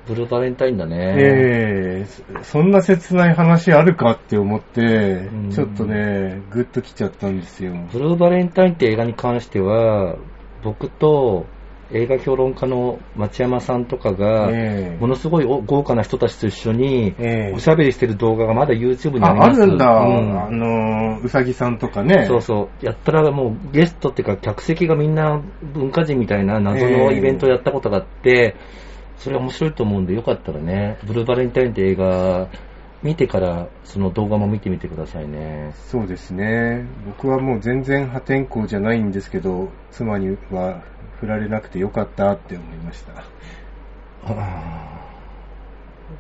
[0.08, 1.16] ブルーバレンタインだね。
[1.18, 7.74] ええそそんな切ない話あるかって思ってうん、ちょっとね、グッときちゃったんですよ。
[7.94, 10.18] ブルーバレンタインって映画に関しては、
[10.64, 11.46] 僕と
[11.94, 19.62] 映画評論家の町山さんとかが、ええものすごいお豪華な人たちと一緒に、ええおしゃべりしてる動画がまだ YouTube にありあ、あます。
[19.62, 19.86] るんだ。
[19.88, 22.26] うんあの、うさぎさんとかね。
[22.28, 22.86] そうそう。
[22.86, 25.42] やったらもうゲストっていうか客席がみんな
[25.74, 28.56] 文化人みたいな謎のイベントをやったことがあって、
[29.18, 32.48] それ面白いと思うんでよかったらね、ブルーバレンタインって映画
[33.04, 35.74] 見てからその動画も見てみてくださいね。
[35.88, 36.86] そうですね。
[37.06, 40.82] 僕はもう全然破天荒じゃないんですけど、妻には
[41.22, 43.24] 振られなくてよかったって思いました。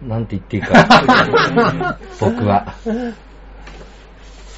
[0.07, 1.97] なんて言っていいか。
[2.21, 2.75] 僕は。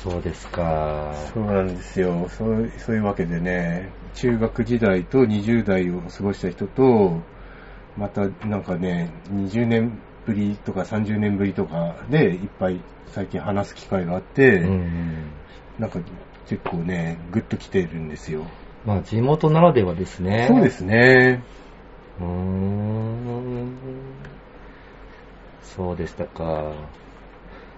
[0.03, 1.13] そうですか。
[1.33, 2.27] そうなんですよ。
[2.29, 7.21] そうそういうわけでね、中学時代と20代を過ごした人と、
[7.97, 15.31] またなんかね、20年ぶりとか30年ぶりとかでいっぱい最近話す機会があって、うん
[15.79, 15.99] なんか
[16.47, 18.45] 結構ね、グッと来てるんですよ。
[18.85, 20.45] まあ地元ならではですね。
[20.49, 21.41] そうですね。
[22.19, 23.73] うーん
[25.63, 26.73] そうでしたか。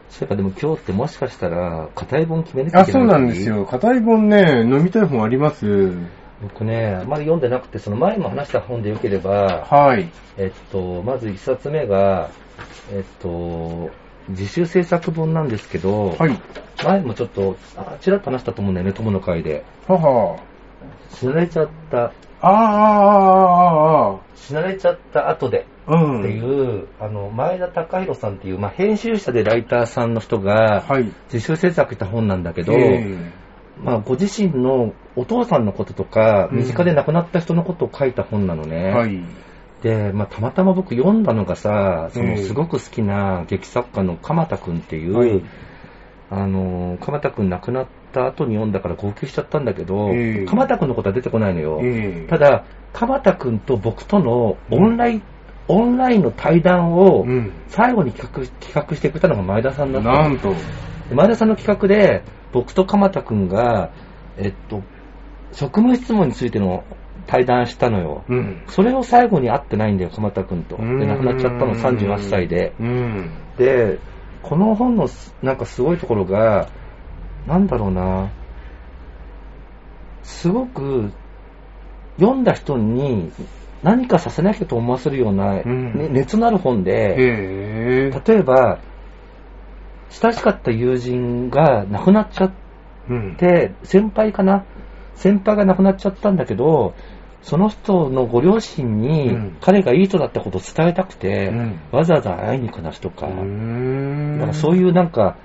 [0.10, 2.86] そういえばでも今日ってもしかしたら、硬い本決めなきゃあ、い？
[2.86, 3.48] けないうそなんです。
[3.50, 3.65] よ。
[3.65, 5.91] 硬い本ね、飲みたい本あります？
[6.41, 10.10] 僕ね、あまり読んでなくて、その前も話した本でよければ、はい。
[10.38, 12.30] えっと、まず一冊目が、
[12.91, 13.89] えっと、
[14.30, 16.38] 自主制作本なんですけど、はい。
[16.84, 19.63] 前もちょっと、あちらっと話したと思うんだよね、友の会で。
[19.88, 20.38] はは。
[21.10, 26.80] 死なれちゃった、ああ、ああ、あ死なれちゃった後で、あ、うっていん。
[26.82, 31.12] う、あの、前田隆弘さんっていう、まあ、編集者でライターさんの人が、はい。
[31.32, 33.32] 自主制作した本なんだけど、え
[33.84, 38.91] まあ、ご自身のお父さんのこととか、うん身近で亡くなった人のことを書いた本なのえね。
[38.91, 39.19] はい。
[39.84, 45.43] で、まあ、たまたま僕読んだのがさ、そええのすごく好きな劇作家の鎌田くんっていう、はい
[46.30, 51.80] あの、鎌田くん亡くなった後に読んだから号泣しちゃったんだけど、ええ鎌田くんのことは出てこないのよ。
[51.84, 55.23] ええただ、鎌田くんと僕とのオンライン、
[55.67, 60.54] オンラインの対談をうん最後に企画企画してくれたのが前田さんだったのなんと。
[61.10, 63.91] で前田さんの企画で、僕と鎌田くんが、
[64.38, 64.82] えっと、
[65.51, 66.84] 職務質問についての
[67.28, 68.23] 対談したのよ。
[68.30, 68.63] うん。
[68.67, 70.78] それを最後に会ってないんだよ、鎌田くんと。
[70.78, 72.73] で、亡くなっちゃったの38歳で。
[72.80, 73.30] うん。
[73.58, 73.99] で、
[74.43, 76.69] この本のすなんかすごいところが、
[77.47, 78.29] なんだろうな、
[80.23, 81.12] すごく
[82.19, 83.31] 読んだ人に
[83.84, 85.93] 何かさせなきゃと思わせるような、うん。
[85.93, 87.15] ね熱のある本で。
[88.27, 88.79] 例えば、
[90.10, 92.51] 親しかった友人が亡くなっちゃっ
[93.10, 93.36] うん。
[93.36, 94.65] て、先輩かな
[95.13, 96.95] 先輩が亡くなっちゃったんだけど、
[97.43, 99.58] その人のご両親にうん。
[99.62, 101.79] 彼がいい人だったことを伝えたくて、うん。
[101.91, 105.38] わざわざ会いに行く話とか、だからそういうなんか、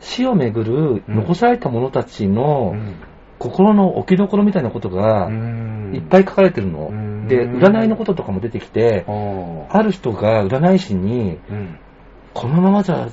[0.00, 2.94] 死をめぐるうん残された者たちのうん
[3.36, 6.88] 心の置きどころみたいなことがうんいっぱい書かれてるの。
[6.88, 11.38] うんで、占いのこととかも出てきて、あある人が占い師に。
[12.34, 13.08] このままじゃ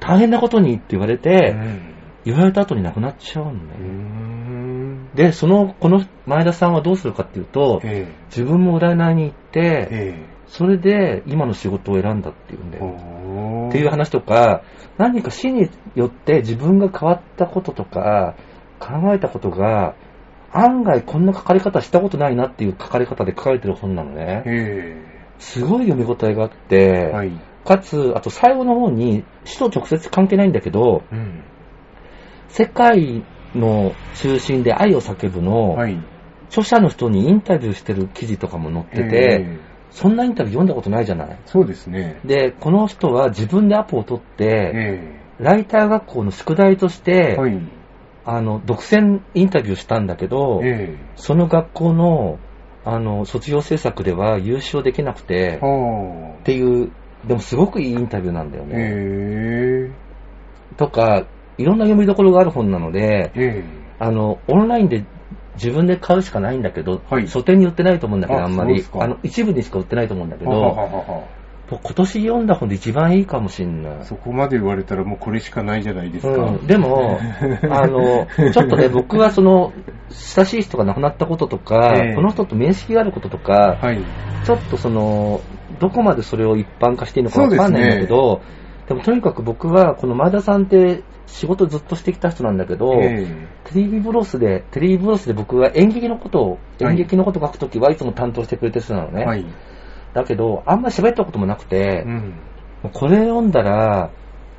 [0.00, 1.80] 大変なことにって言われうて、ん
[2.24, 3.86] 言われた後に亡くなっちゃうんだうよ。
[3.88, 5.08] ん。
[5.14, 9.52] で、その、この前田さんはどうするかっていうと、え自分も占いに行っえ。
[9.52, 12.78] て、えそれで今の仕事を選んだっていうんえ。
[12.78, 12.94] だよ。
[13.68, 14.62] っていう話とか、
[14.98, 18.34] 何か死によって自分が変わったこととか、
[18.78, 19.94] 考えたことが、
[20.52, 24.42] 案外こんな書かれ方したことないなっていう書かれ方で書かれてる本なのね。
[24.46, 27.12] えすごい読み応えがあって、え。
[27.12, 27.32] はい。
[27.64, 31.42] かつ、あと最後の方に死と直接関係ないんだけど、うん。
[32.48, 35.98] 世界の中心で愛を叫ぶの、はい。
[36.48, 39.65] 著者の人にインタビューしてる記事とかも載ってて、ええ
[39.96, 41.38] そんなインタビュー読んだことないじゃない。
[41.46, 42.20] そうですね。
[42.22, 47.34] で、この人は自分でアポを取って、えライター学校の宿題としえ。
[47.34, 47.58] て、はい。
[48.26, 52.38] あの、独占インタビューしたんだけど、えその学校の、
[52.84, 55.62] あの、卒業制作では優勝できなくて
[56.40, 56.92] っていう、
[57.26, 58.66] でもすごくいいインタビューなんだよあ。
[58.66, 58.76] ね。
[58.76, 59.90] え
[60.76, 63.64] とか、いろんな読みどころがある本なので、え。
[63.64, 63.64] え
[63.98, 65.06] あの、オンラインで
[65.56, 70.48] 自分で買うしかないんだけど、はい書店に売ってないと思うんだけど、ああんまりあの、一部にしか売ってないと思うんだけえ。
[70.48, 71.24] ははは
[71.68, 74.04] 今年読んだ本で一番いいかもしんない。
[74.04, 76.32] そこまで言われたらもうこれしかないじゃないですか。
[76.32, 77.18] うん、でも、
[77.70, 79.72] あの、ちょっとね、僕はその、
[80.10, 84.04] 親しい人が亡くなったこととか、ええこの人と面識があることとか、はい。
[84.44, 85.40] ちょっとその、
[85.80, 88.42] どこまでそれを一般化していいのかわかんないんだけど、
[88.88, 99.22] でもとにかく僕は、この前田さんって仕事ずっとしてきた人なんだけど、えテレビブロスで、テレビブロスで僕は演劇のことを、はい演劇のこと書くときはいつも担当してくれてる人なのね。
[99.22, 99.44] えはい。
[100.14, 102.34] だけど、あんまり喋ったこともなくて、うん。
[102.92, 104.10] これ読んだら、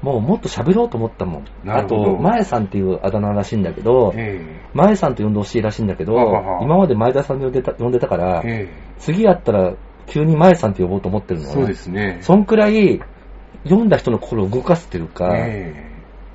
[0.01, 1.45] もうもっと喋ろうと思ったもん。
[1.69, 9.73] あと、前さんっていうあだ名らしいんだけど、え前さんと呼んでほしいらしいんだけどははは、今まで前田さんに呼んでた呼んでたからえ、え次やったら
[10.05, 12.19] 急に前さんって呼ぼうと思ってるのねえそうですね。
[12.21, 13.01] そんくらい、
[13.63, 15.85] 読んだ人の心を動かすっていうか、え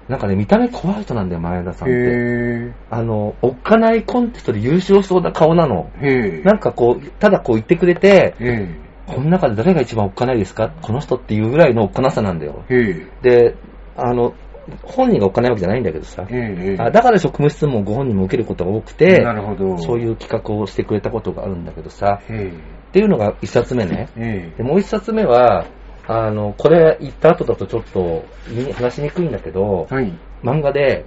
[0.09, 2.01] なんかね、見た目怖い人なんだよ、前田さんえって。
[2.05, 5.91] えあの、おっかないコンテストで優勝しそうな顔なの。
[6.03, 8.69] えええなんかこう、ただこう言ってくれて、え
[9.07, 10.71] この中で誰が一番おっかないですか？
[10.83, 12.65] この人っていうぐらいのおっかなさなんだよ。
[12.69, 13.57] ええで、
[13.97, 14.35] あの、
[14.83, 16.25] 本人がおっかないわけじゃないんだけどさ。
[16.91, 19.79] だから職務質問をご本人も受けることが多くてな、るほど。
[19.79, 22.21] そういう企画をしてくれたことがあるんだけどさ。
[22.29, 22.53] え
[22.89, 24.09] っていうのが一冊目ね。
[24.17, 25.67] ええで、もう一冊目は、
[26.07, 28.25] あの、これ言った後だとちょっと
[28.75, 30.12] 話しにくいんだけどえ、はい。
[30.43, 31.05] 漫画で、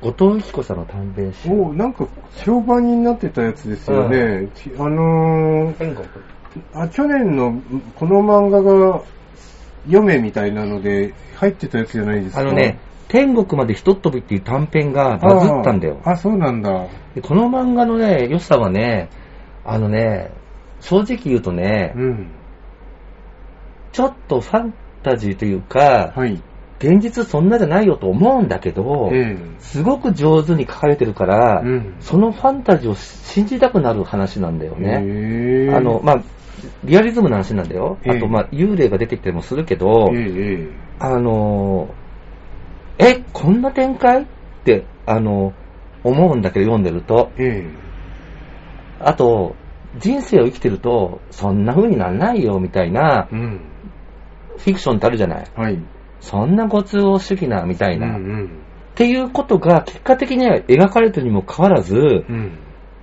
[0.00, 1.48] 後藤由紀子さんの短編集。
[1.50, 2.06] おなんか
[2.44, 4.48] 評判になってたやつですよね。
[4.54, 6.06] ちあのー。
[6.74, 7.62] あ、去年の
[7.94, 9.02] この漫画が
[9.86, 12.40] 読めみたいなので入ってたやつじゃないですか。
[12.40, 16.00] あのね、天国までひとっ飛びっていう短編がバズったんだよ。
[16.04, 16.88] あそうなんだ。
[17.14, 19.08] でこの漫画のね、良さはね、
[19.64, 20.32] あのね、
[20.80, 22.30] 正直言うとね、うん。
[23.92, 26.42] ちょっとファンタジーというか、はい。
[26.78, 35.72] 現実そんなじゃないよと思うんだけど、えすごく上手に書かれてるから、うんそのファンタジーを信じたくなる話なんだよえね。
[35.72, 36.22] あの、まあ、
[36.84, 37.98] リアリズムの話なんだよ。
[38.02, 42.02] ええあと、まあ、幽霊が出てきたりもするけど、ええあのー
[42.98, 44.22] え、こんな展開？
[44.22, 44.26] っ
[44.64, 45.52] て、あの
[46.04, 47.30] 思うんだけど読んでると。
[47.36, 47.64] え
[49.00, 49.54] あと、
[49.98, 53.60] 人生を生きてると、そんな風になんないよ、みたいなえ、うん。
[54.62, 55.46] フィクションってあるじゃない。
[55.54, 55.78] はい。
[56.20, 58.16] そんなご都合主義な、みたいな。
[58.16, 58.50] っうんうん。
[58.94, 61.98] ていうことが、結果的には描かれてるにもかかわらず、う
[62.32, 62.58] ん。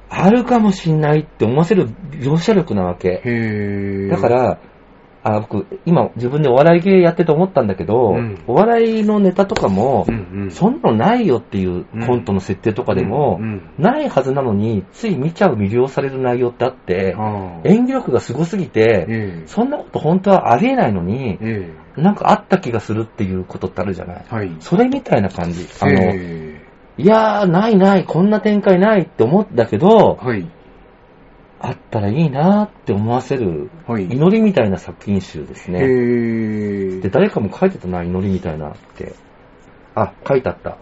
[0.10, 3.10] あるかもしんないって思わせる描写力なわけ。
[3.10, 4.08] へえ。
[4.08, 4.60] だか、ら、
[5.22, 8.42] あ僕、今自分でお笑い芸やってて思ったんだけど、うん。
[8.48, 10.44] お笑いのネタとかも、うんうん。
[10.44, 13.84] うんそんなのないよっていうコントの設定とかでも、うんうん。
[13.84, 17.16] ないはずなのに、つい見ちゃう魅了される内容ってあって、
[17.66, 19.48] 演技力がすごすぎて、ええ。
[19.48, 24.26] そんなこと本当はありえないのに、えなんかあった気がするっていうことってあるじゃない。
[24.32, 24.56] えはい。
[24.60, 25.68] それみたいな感じ。
[25.82, 26.62] あの、え
[26.98, 30.50] いやー、ないない、こんな展開ないって思ったけどえ、はい。
[31.62, 34.06] あったらいいなーって思わせる、はい。
[34.06, 35.80] 祈りみたいな作品集ですね。
[35.82, 39.14] えで、誰かも書いてたな、祈りみたいなって。
[39.96, 40.78] あ、書いてあった。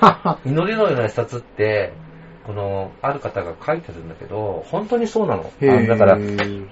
[0.44, 1.92] 祈りのような一冊って、
[2.46, 5.50] この、ある方が書いてるんだけど、本当にそうなの。
[5.60, 6.66] えあだから、い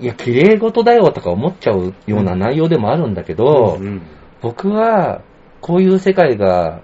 [0.00, 4.02] や、綺麗事だよとか思っちゃうような内容でもあるんだけど、うん
[4.42, 5.22] 僕は、
[5.60, 6.82] こういう世界が、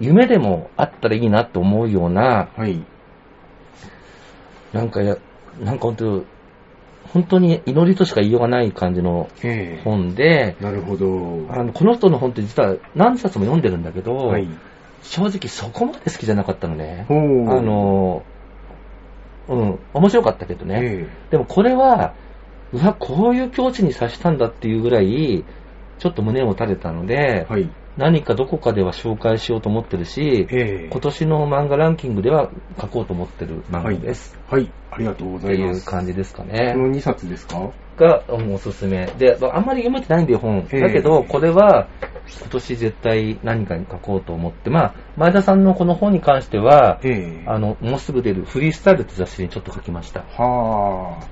[0.00, 2.84] 夢でもあったらいいなって思うような、はい。
[4.72, 5.16] なんかや、
[5.60, 6.24] なんか本当、
[7.12, 11.46] 本当に祈りとしか言いようがない感じのええ本で、なるほど。
[11.50, 14.48] あのこの人の本って実は何冊も読んでるんだけど、はい。
[15.02, 17.06] 正直そこまで好きじゃなかったのね。
[17.08, 18.24] あ、の、
[19.48, 20.80] うん、面白かったけどね。
[20.82, 22.14] えでもこれは、
[22.72, 25.44] うわ、こういう境地に達したんだっていうぐらい、
[25.98, 27.70] ちょっと胸を垂れたので、えはい。
[27.96, 34.38] 何かどこかでは紹介しようと思ってるし、ええ今年の漫画ランキングでは書こうと思ってる漫画です。
[34.48, 34.70] はい。
[34.90, 35.86] ありがとうごっていうざいます。
[35.86, 36.74] 感じですかこね。
[36.74, 37.70] の2冊ですか？
[37.96, 39.06] が、うんおすすめ。
[39.18, 40.68] で、あんまり読めてないんだよ、本。
[40.70, 41.88] ええだけど、これは、
[42.40, 50.20] 今年絶対何かに書こうと思って、まあ、前田さんのこの本に関しては、ええあの、もうすぐ出るフリースタイルって雑誌にちょっと書きました。
[50.20, 51.26] はあ。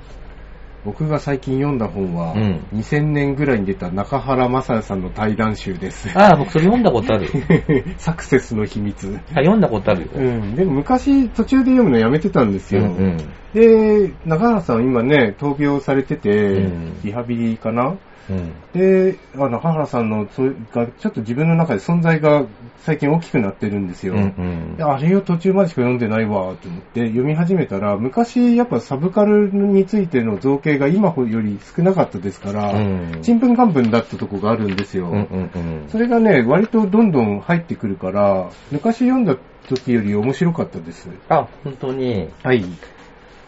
[0.84, 6.10] 僕が最近読んだ本は、うん2000年ぐらいに出た中原正也さんの対談集です。
[6.18, 7.28] ああ、僕それ読んだことある。
[7.98, 9.18] サクセスの秘密。
[9.32, 10.08] あ読んだことあるよ。
[10.14, 10.54] うん。
[10.56, 12.82] でも昔途中で読むのやめてたんですよ。
[12.82, 13.16] うんうん。
[13.54, 17.96] で、中原さん今ね、闘病されてて、うんリハビリかな
[18.30, 18.52] うん。
[18.72, 22.44] で、あ中原さんの、それが、ちょっと自分の中で存在が
[22.78, 24.14] 最近大きくなってるんですよ。
[24.14, 35.08] うんうんであれを途中までしか読んでないわ、と思って読み始めたら、昔やっぱサブカルについての造形が今より少なかったですから、うんちんぷんかんぷんだったとこがあるんですよ。
[35.08, 35.88] うんうんうん。
[35.88, 39.36] それがね、割とどんどん入ってくるから、昔読んだ
[39.68, 41.08] 時より面白かったです。
[41.28, 42.28] あ、本当に。
[42.42, 42.64] はい。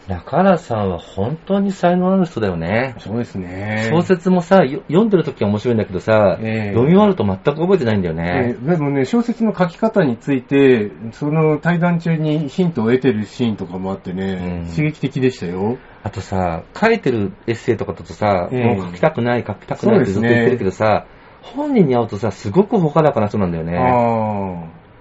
[0.07, 2.95] 中原さんは本当に才能ある人だよね。
[2.99, 3.89] そうですね。
[3.91, 8.55] 小説もさ、よ読んでる時は面白いんだけどさ、ええ読み終わると全く覚えてないんだよね。
[8.57, 15.77] えでもね、小説の書き方について、その対談中にヒントを得てるシーンとかもあってね、うん刺激的でしたよ。
[16.03, 21.05] あとさ、書いてるエッセイとかだとさ、ええもう書きたくない、書きたくないってずっと言ってるけどさ、
[21.41, 23.77] 本人に会うとさ、すごくほからかな人なんだよね。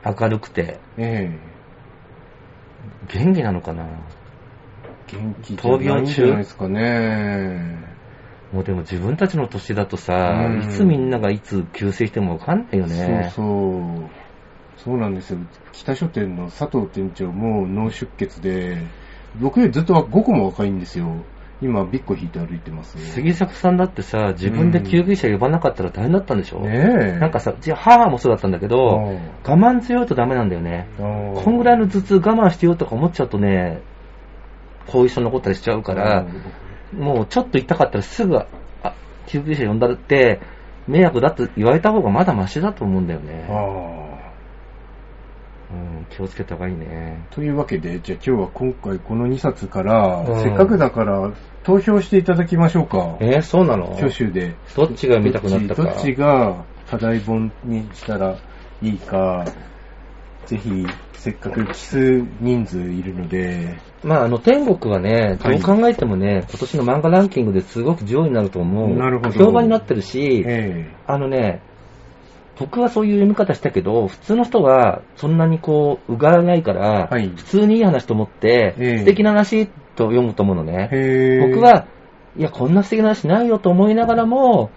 [0.04, 0.80] 明るくて。
[0.96, 1.38] え
[3.08, 3.88] 元気なのかなえ
[5.06, 7.96] 元気じゃないんじゃないですかね。
[8.52, 13.30] もうでも自分たちの年だとさ、うんいつみんながいつ急性してもわかんないよね。
[13.34, 14.26] そうそう。
[14.78, 15.38] そうなんですよ。
[15.72, 18.78] 北書店の佐藤店長も脳出血で、
[19.40, 21.24] 僕よりずっと5個も若いんですよ。
[21.62, 22.98] 今、ビッコ引いて歩いてます。
[22.98, 27.18] 杉作さんだってさ、自分で救急車呼ばなかったら大変だったんでしょ、ねえ。
[27.18, 30.86] なんかさ、母もそうだったんだけど、我慢強いとダメなんだよね。
[30.98, 33.80] うん、こんぐらいの頭痛我慢してよとか思っちゃうとね、
[34.86, 36.26] 後遺症残ったりしちゃうから、
[36.92, 38.46] もうちょっと痛かったらすぐ、あ、
[39.26, 40.40] 救急車呼んだって、
[40.86, 43.46] 迷惑だって言われた方がまだマシだと思うんだよね。
[43.50, 43.52] あ
[44.12, 44.16] あ。
[45.68, 47.26] うん、気をつけた方がいいね。
[47.32, 51.32] というわけで、じゃあ今日は今回この2冊から、うんせっかくだから
[51.64, 53.16] 投票していただきましょうか。
[53.20, 53.94] えーそうなの？
[53.94, 54.54] 挙手で。
[54.76, 55.82] どっちが見たくなったか。
[55.82, 58.36] どっちが課題本にしたら
[58.80, 59.44] いいか、
[60.46, 65.58] ぜひ、せっかく奇数人数いるので、まあ、あの、天国はね、どはい。
[65.58, 68.96] う考えてもね、今年の漫画ランキングですごく上位になると思う。
[68.96, 69.32] なるほど。
[69.32, 71.60] 評判になってるし、えあのね、
[72.58, 77.28] 僕はそういう読み方したけど、普通の人はそんなにこう、うがらないから、はい。
[77.28, 78.98] 普通にいい話と思って、ええ。
[79.00, 80.88] 素敵な話と読むと思うのえ。
[80.88, 81.48] ね。
[81.50, 81.86] 僕、は、
[82.36, 84.70] いや、こんな素敵な話ないよと思いながらも、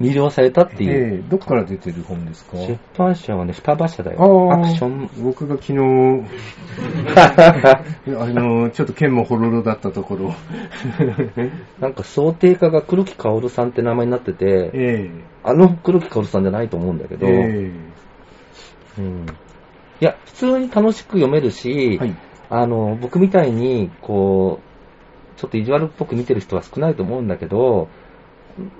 [0.00, 1.14] 魅了されたっていう。
[1.14, 2.56] ええどっから出てる本ですか？
[2.58, 4.50] 出版社はね、双葉社だあよ。
[4.52, 5.10] あアクション。
[5.22, 5.78] 僕が昨日、
[8.18, 10.34] あの、ちょっと剣もほろろだったところ。
[11.80, 15.10] なんか想定家が黒木薫さんって名前になってて、え
[15.42, 17.70] あの黒木薫さんじゃないと思うんだけえど、え
[18.98, 19.26] うん
[20.00, 22.14] いや、普通に楽しく読めるえし、はい。
[22.50, 24.60] あの、僕みたいに、こ
[25.36, 27.88] う、ちょっと意地悪っぽく見てる人は少ないと思うんだけど、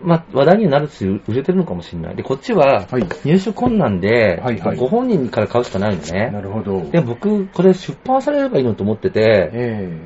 [0.02, 2.16] まあ、話題になるし、売れてるのかもしれない。
[2.16, 6.42] で、こっちははい、入手困難で、はいはいご本人から買うしかないのなね。
[6.42, 6.90] るほど。
[6.90, 10.00] で、僕、これ出版されればいいのと思ってて、え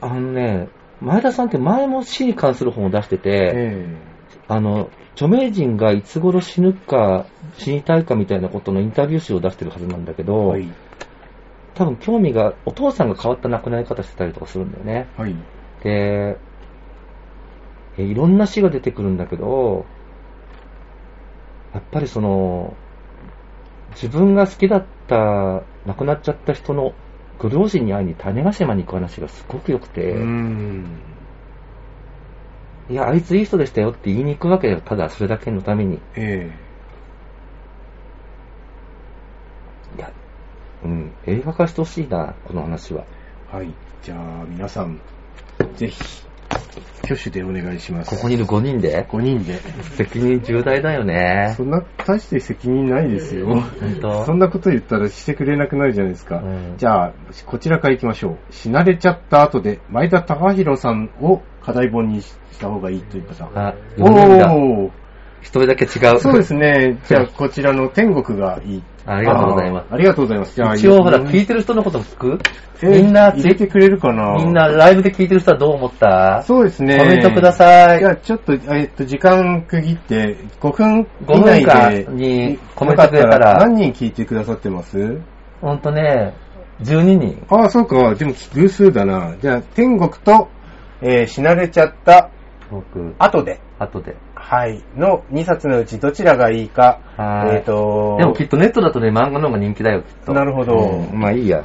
[0.00, 0.68] あのね、
[1.00, 3.86] 前田さんって前も死に関する本を出してえて、え
[4.48, 7.26] あの、著名人がいつ頃死ぬか、
[7.58, 10.66] 死にたいかみたいなことのインタビュー集を出してるはずなんだけど、はい。
[11.74, 15.06] 多分興味が、お父さんが変わった亡くなり方してたりとかするんだよね。
[15.16, 15.34] はい。
[15.82, 16.36] で、
[17.98, 19.84] えいろんな死が出てくるんだけど、
[21.74, 22.74] やっぱりその、
[23.94, 26.94] 自分が好きだった、亡くなっちゃった人の
[27.38, 30.14] ご両親に会いに種子島に行く話がすごく良くて。
[32.88, 34.80] いや、あいついい人でしたよって言いに行くわけよ。
[34.80, 35.98] ただそれだけのために。
[36.14, 36.50] え
[39.96, 40.10] いや、
[40.84, 43.04] うん、映画化してほしいな、この話は。
[43.52, 43.68] えはい。
[44.02, 45.00] じゃあ、皆さん、
[45.76, 46.31] ぜひ、
[47.02, 48.10] 挙手でお願いします。
[48.10, 49.60] ここにいる5人で、5人で。
[49.96, 51.54] 責任重大だよね。
[51.56, 53.46] そんな、大して責任ないですよ。
[53.46, 53.64] 本
[54.00, 54.24] 当？
[54.24, 56.36] そんなこと言ったらしてくれなくなるじゃないですか。
[56.36, 57.12] うんじゃあ、
[57.46, 58.38] こちらから行きましょう。
[58.50, 63.44] 死なれちゃった後で、前田隆弘さんを課題本にした方がいいという方。
[63.54, 64.54] あ、4人だ。
[64.54, 64.90] おー
[65.40, 66.20] 一人だけ違う。
[66.20, 66.98] そうですね。
[67.08, 68.82] じゃあ、こちらの天国がいい。
[69.04, 70.54] ありがとうございますありがとうございます。
[70.54, 72.38] じゃあ、一応、ほら、うん聞いてる人のことも聞く？
[72.82, 74.34] えーみんな、入れてくれるかな？
[74.36, 76.42] みんな、ライブで聞いてる人はどう思った？
[76.46, 76.98] そうですね。
[76.98, 82.04] コメントくださいじゃあ、ちょっと、えっと、時間区切って、5分5以内分で。
[82.06, 85.20] 間にコメントくれたら何人聞いてくださってます？
[85.60, 86.34] ほんとね、
[86.82, 87.44] 12人。
[87.48, 88.14] ああ、そうか。
[88.14, 89.34] でも、偶数だな。
[89.40, 90.48] じゃあ、天国と、
[91.00, 92.30] えー死なれちゃった
[92.70, 94.16] 僕、後で、後で。
[94.42, 97.56] はい、の2冊のうちどちらがいいか、はい。
[97.56, 100.34] えっ、とでもきっとネットだとね、漫画の方が人気だよ、きっと。
[100.34, 100.76] なるほど。
[100.76, 101.18] うん。
[101.18, 101.64] まあいいや。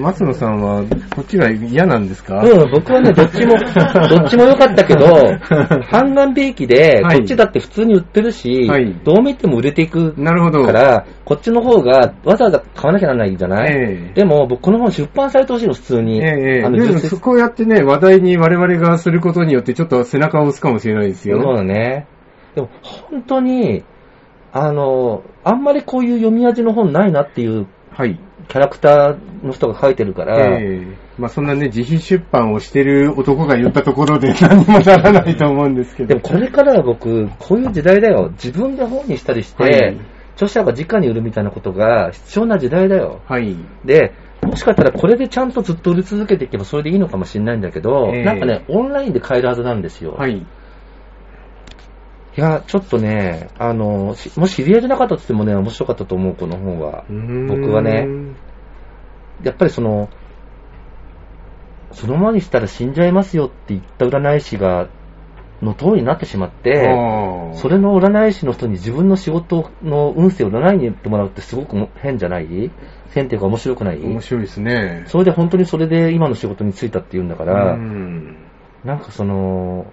[0.00, 0.82] 松野さんは、
[1.14, 2.40] こっちが嫌なんですか？
[2.42, 3.54] うん、僕はね、どっちも、
[4.08, 5.06] どっちも良かったけど、
[5.90, 10.64] 半眼兵器で、はいこっちだって普通に売ってるし、はいどう見ても売れていくなるほど。
[10.64, 16.18] から、こっちの方がわざわざ買わなきゃならないじゃない、ええでも、僕この本出版されてほしいの、普通に。
[16.18, 21.40] ええええあの、でも実際そこうやってね、話題に我々がすることによって、ちょっと背中を押すかもしれないですよ。
[21.42, 22.06] そうだね。
[22.54, 23.84] でも、本当に、
[24.52, 28.18] あの、あんまりこういう読み味の本ないなっていうはい。
[28.48, 36.08] キャラクターの人が書いてるから、ええまあそんなね、自費出版をしてる男が言ったところで 何もならないと思うんですけど。
[36.08, 38.30] でもこれからは僕、こういう時代だよ。
[38.32, 39.96] 自分で本にしたりして、はい
[40.38, 43.20] 著者が直に売るみたいなことが必要な時代だよ。
[43.26, 43.56] はい。
[43.84, 50.12] で、もしかしたらこれでちゃんとずっと売り続けていけばそれでいいのかもしれないんだけど、ええなんかね、オンラインで買えるはずなんですよ。
[50.12, 50.46] はい。
[52.38, 57.04] いや、ちょっとね、あの、しもし知り合いじゃなかったとしてもね、面白かったと思う、この本は。
[57.08, 58.06] 僕はね。
[59.42, 60.08] やっぱりその、
[61.90, 64.88] そのままにしたら死んじゃいますよって言った占い師が、
[65.62, 66.84] の通りになってしまって、
[67.54, 72.70] それの占い師の人に自分の仕事の運勢を占いに行ってもらうってすごくも変じゃない？
[73.12, 74.00] 変っていうか面白くない？
[74.00, 75.02] 面白いですね。
[75.08, 78.36] それで本当にそれで今の仕事に就いたっていうんだから、うん。
[78.84, 79.86] なんかその、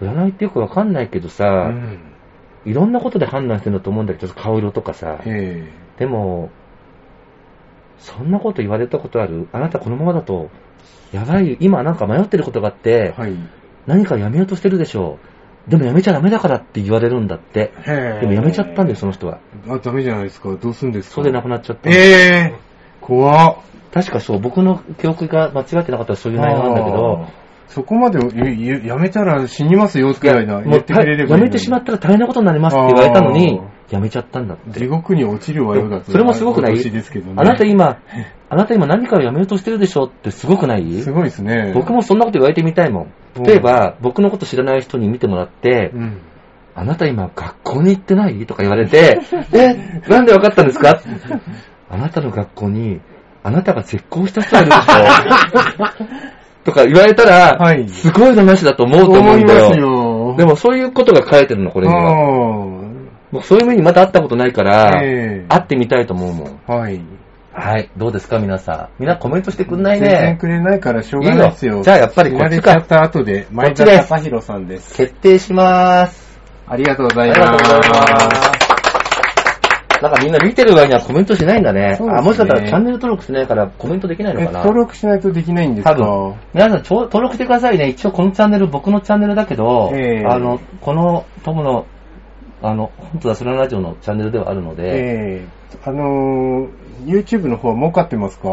[0.00, 1.98] 占いってよくわかんないけどさ、うん
[2.64, 5.20] いろんなことで判断してるんだと思うんだけど、顔色とかさ。
[5.24, 6.50] えでも、
[7.98, 9.48] そんなこと言われたことある？
[9.52, 10.50] あなたこのままだと、
[11.12, 13.32] やばい、今なんか迷ってることがあって、えはい。
[13.86, 15.18] 何かやめようとしてるでしょ
[15.66, 15.70] う。
[15.70, 17.72] でもやめちゃダメだからって言われるんだって。
[17.86, 19.38] でもやめちゃったんだよ、その人は。
[19.68, 20.54] あ、ダメじゃないですか。
[20.56, 21.14] どうすんですか？
[21.14, 21.88] それで亡くなっちゃった。
[21.88, 22.54] ええ
[23.00, 23.56] 怖っ。
[23.94, 27.26] 確かそう、僕の記憶が間違ってなかったらそういう内容なんだけど、
[27.68, 28.18] そこまで
[28.86, 30.54] やめたら死にますよ、くらいな。
[30.54, 33.60] もう言ってくれればやめてしまったら大変なことになりますって言われたのに、
[33.90, 34.80] やめちゃったんだって。
[34.80, 36.10] 地獄に落ちるわよだと。
[36.10, 36.74] それもすごくない？
[36.74, 37.34] 脅しですけどね。
[37.36, 37.98] あなた今、
[38.50, 40.92] あなた今何かをやめようとしてるでしょってすごくない？
[41.02, 41.72] すごいですね。
[41.74, 43.02] 僕もそんなこと言われてみたいも
[43.36, 43.42] ん。
[43.42, 46.18] 例えば、僕のこと知らない人に見てもらって、うん。
[46.74, 48.46] あなた今学校に行ってない？
[48.46, 49.20] とか言われて、
[49.52, 49.74] え、
[50.08, 51.00] なんでわかったんですか？
[51.90, 53.00] あなたの学校に、
[53.42, 55.86] あなたが絶交した人がいるでしょ
[56.64, 59.72] とか言われたら、はいすごい話だと思うと思うんだよ。
[59.72, 60.34] すよ。
[60.36, 63.42] でもそういうことが書いてるの、これには。
[63.42, 66.60] そういう目にまだ会ったことないから、ええ会ってみたいと思うもん。
[66.66, 66.72] あ。
[66.72, 67.00] はい。
[67.52, 67.90] はい。
[67.96, 68.88] どうですか、皆さん。
[69.00, 70.38] みんなコメントしてくんない全然ね。
[70.40, 71.72] くれないからしょうがないですよ。
[71.72, 74.96] いいよじゃあやっぱりこっちか死なれちゃった後で、前田隆弘さんです。
[74.96, 76.38] 決定します。
[76.68, 77.40] ありがとうござありいます。
[77.40, 78.57] がとうございます。
[80.02, 81.98] なんかみんな見てる場合にはコメントしないんだね。
[81.98, 81.98] ね。
[82.00, 84.58] あ、もしかしたらチャンネル登録しないからコメントできないのえかな。
[84.60, 85.94] 登録しないとできないんですか？
[85.94, 86.34] 多分。
[86.54, 87.88] 皆さんちょ登録してくださいね。
[87.88, 90.24] 一応このチャンネル、僕のチャンネルだけど、ええ。
[90.26, 91.86] あの、この友の、
[92.62, 95.48] あの、本当だ、それラジオのチャンネルではあるので、ええ。
[95.84, 96.68] あのー、
[97.06, 98.48] YouTube の方は儲かってますか？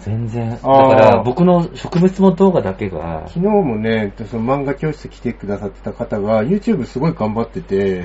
[0.00, 0.50] 全然。
[0.50, 8.04] だから僕の植物も動画だけが、昨日もね、その漫画教室来てくださってた方が、YouTube すごい頑張ってて、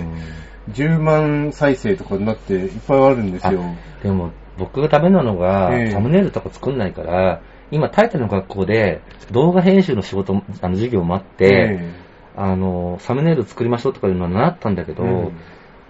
[0.72, 3.64] 10万再生とかになっていっぱいあるんですよ。
[4.02, 7.42] でも、僕がダメなのが、ええサムネイルとか作んないから、
[7.72, 9.02] 今、タイタルの学校で
[9.32, 11.92] 動画編集の仕事、あの、授業もあって、え
[12.36, 15.32] あの、サムネイル作りましょうとかいうのは習ったんだけど、うん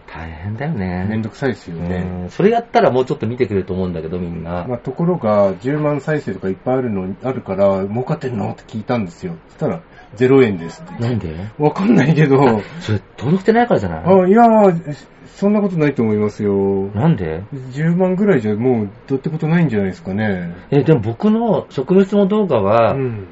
[0.05, 1.07] 大変だよね。
[1.09, 1.95] めんどくさいですよね。
[2.25, 4.63] うんそれやったらもうちょっと見てくれると思うんだけど、みんな。
[4.67, 8.51] まあ、ところが、10万再生とかいっぱいあるの、あるから、儲かってんの？
[8.51, 9.37] って聞いたんですよ。
[9.47, 9.81] そしたら、
[10.17, 11.01] 0円ですって。
[11.01, 11.33] なんで？
[11.57, 14.03] わかんないけど、それ、登録してないからじゃない？
[14.05, 14.95] あ、いやー、
[15.35, 16.89] そんなことないと思いますよ。
[16.93, 20.55] なんで？10万ぐらいじゃもう、どうってことないんじゃないですかね。
[20.71, 23.27] え、でも僕の植物の動画はう、ん。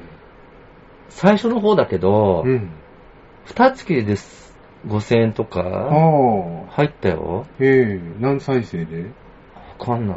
[1.08, 2.70] 最初の方だけど、うん。
[3.44, 4.42] 二月です。
[4.86, 6.72] 5000円とあか、あ。
[6.72, 7.46] 入ったよ。
[7.60, 9.10] ええ何再生で？
[9.78, 10.16] わかんない。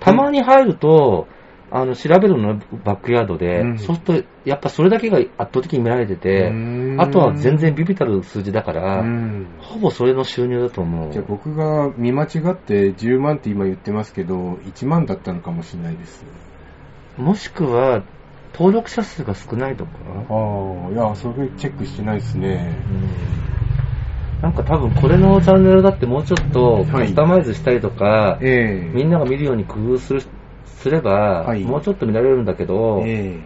[0.00, 1.26] たまに入ると、
[1.76, 6.52] あの、調べるのバックヤードで、うんそうすると、やっぱそれだけが圧倒的に見られてて、
[6.98, 9.46] あとは全然ビビたる数字だから、うん。
[9.58, 11.12] ほぼそれの収入だと思う。
[11.12, 16.24] じゃあ僕が見間違って10万って今言ってますけど、1万だったのかもしれないです。
[17.18, 18.02] もしくは、
[18.54, 19.90] 登録者数が少ないとか、
[20.30, 22.74] ああ、いや、それチェックしてないですね。
[22.90, 23.46] うん
[24.42, 30.22] なんか多分これのチャンネルだってもうちょっとカはいスタマイズしたりとか、ええみんなが見るように工夫する
[30.66, 33.38] すれば、はいもうちょっと見られるんだけど、え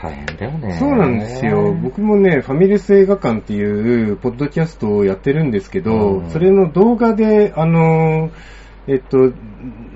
[0.00, 0.68] 大変だよね。
[0.70, 1.72] えそうなんですよ。
[1.74, 8.30] 僕もね、ファミレス映画館っていうポッドキャストをやってるんですけど、うんそれの動画で、あの、
[8.86, 9.32] えっと、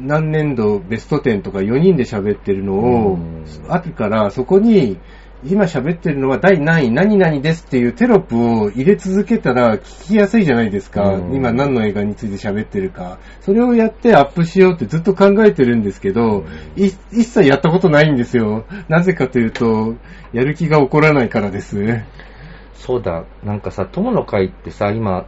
[0.00, 4.98] 何年度ベスト10とか4人で喋ってるのを、うん後からそこに、
[5.44, 11.02] 今喋ってるのは第何位、何々ですっていうテロップを入れ続けたら聞きやすいじゃないですか。
[11.14, 13.18] うん今何の映画について喋ってるか。
[13.40, 16.44] それをやってアップしようってずっと考えてるんですけど、
[16.76, 18.64] い一切やったことないんですよ。
[18.88, 19.96] なぜかというと、
[20.32, 21.76] やる気が起こらないからです。
[22.74, 25.26] そうだ、なんかさ、友の会ってさ、今、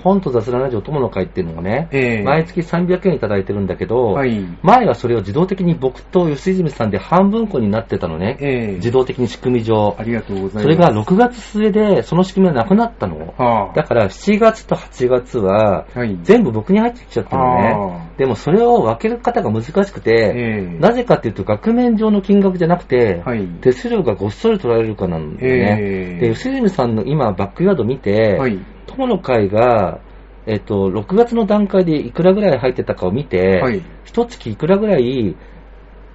[0.00, 4.44] 本と雑談ラジオ友の会っていうのがね、ええ毎月300円いただいてるんだけど、はい。
[4.62, 8.36] 前はそれを自動的に僕と吉泉さんで半分こになってたのね。
[8.40, 10.02] ええ自動的に仕組み上あ。
[10.02, 10.62] りがとうございます。
[10.62, 13.34] それが6月末でその仕組みはなくなったの。
[13.36, 16.18] はあ、だから7月と8月ははい。
[16.22, 17.74] 全部僕に入ってきちゃったのね。
[17.76, 23.46] あでもそれを分ける方が難しくあて、ええなぜかっていうと額面上の金額じゃなくて、はい。
[23.60, 25.78] 手数料がごっそり取られるかなんだよね。
[25.80, 28.58] ええで、吉泉さんの今バックヤード見て、はい。
[28.90, 30.00] 友の会が、
[30.46, 33.82] えっと、6月の段階でいくらぐらい入ってたかを見て、はい。
[34.04, 35.36] 一月いくらぐらい、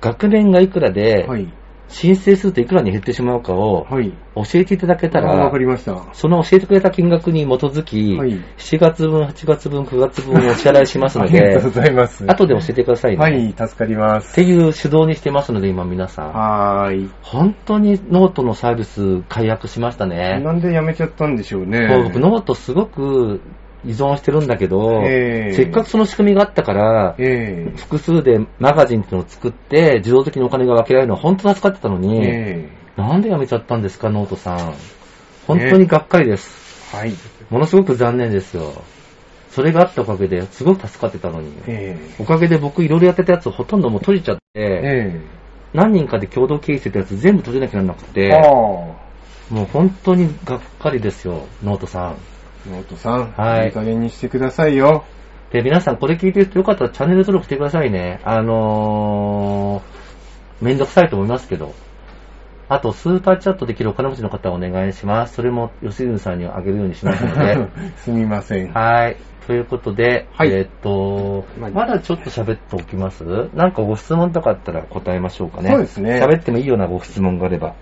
[0.01, 1.47] 額面がいくらで、はい。
[1.87, 4.11] 申請するといくらに減ってしまうかをはい。
[4.35, 6.03] 教えていただけたあわらか、りました。
[6.13, 12.25] その教えてくれた金額に基づき、はい7月分、8月分、9月分をお支払いしますのありがとうごで、ざいます。
[12.27, 13.17] 後で教えてくださいね。
[13.17, 14.41] はい、助かりまってす。
[14.41, 16.33] いう手動にしてますので、今皆さん。
[16.33, 17.09] はーい。
[17.21, 20.41] 本当にノートのサービス解約しましたね。
[20.43, 21.87] なんでやめちゃったんでしょうね。
[22.03, 23.41] 僕ノートすごく
[23.85, 34.73] 依存してるんだけど、ええせっかくその仕組みがあったから、ええ複数でマガジンっていうのを作って、自動的にお金が分けられるのは本当助かってたのに、えなんでやめちゃったんですか、ノートさん。
[35.47, 36.93] 本当にがっかりです。
[36.93, 37.13] えはい。
[37.49, 38.73] ものすごく残念ですよ。
[39.51, 41.53] それがあったおかげですごく助かってたのに。
[41.67, 45.21] ええおかげで僕いろいろやってたやつほとんどもう閉じちゃって、え
[45.73, 48.29] 何人かで共同経営してたやつ全部閉じなきゃならなくて。
[49.49, 52.17] もう本当にがっかりですよ、ノートさん。
[52.69, 55.03] ノートさん、はいいい加減にしてくださいよ。
[55.51, 58.19] で、皆さんこれ聞いてるとよかったらチャンネル登録してくださいね。
[58.23, 61.73] あのー、めんどくさいと思いますけど。
[62.67, 65.35] あと、スーパーチャットできるお金持ちの方お願いします。
[65.35, 67.67] それも吉純さんにあげるようにしますので。
[67.97, 68.73] すみません。
[68.73, 69.17] はい。
[69.45, 73.23] ということで、はいえーっと、まあまだちょっと喋っておきます？
[73.53, 75.69] なんかご質問とかあったら答えましょうかね。
[75.69, 77.75] そうですね喋ってもいいようなご質問があれば。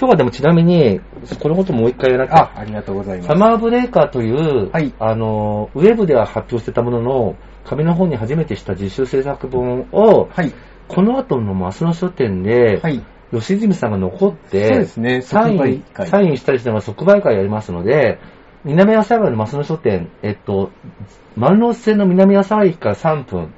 [0.00, 0.98] 今日はでもちなみに、
[1.42, 3.26] このこともう一回言わなきゃあ、ありがとうございます。
[3.26, 7.36] サマーブレーカーという、はいあの、ウェブでは発表してたものの、
[7.66, 10.54] 紙の方に初めてした実習制作本を、はい。
[10.88, 13.04] この後のマスの書店で、はい。
[13.30, 18.18] 吉住さんが残って、そうですねサインサインしたりしての即売会やりますので、
[18.64, 20.70] 南阿佐ヶ谷のマスの書店、えっと、
[21.36, 23.52] 万能線の南阿佐ヶ谷駅から3分、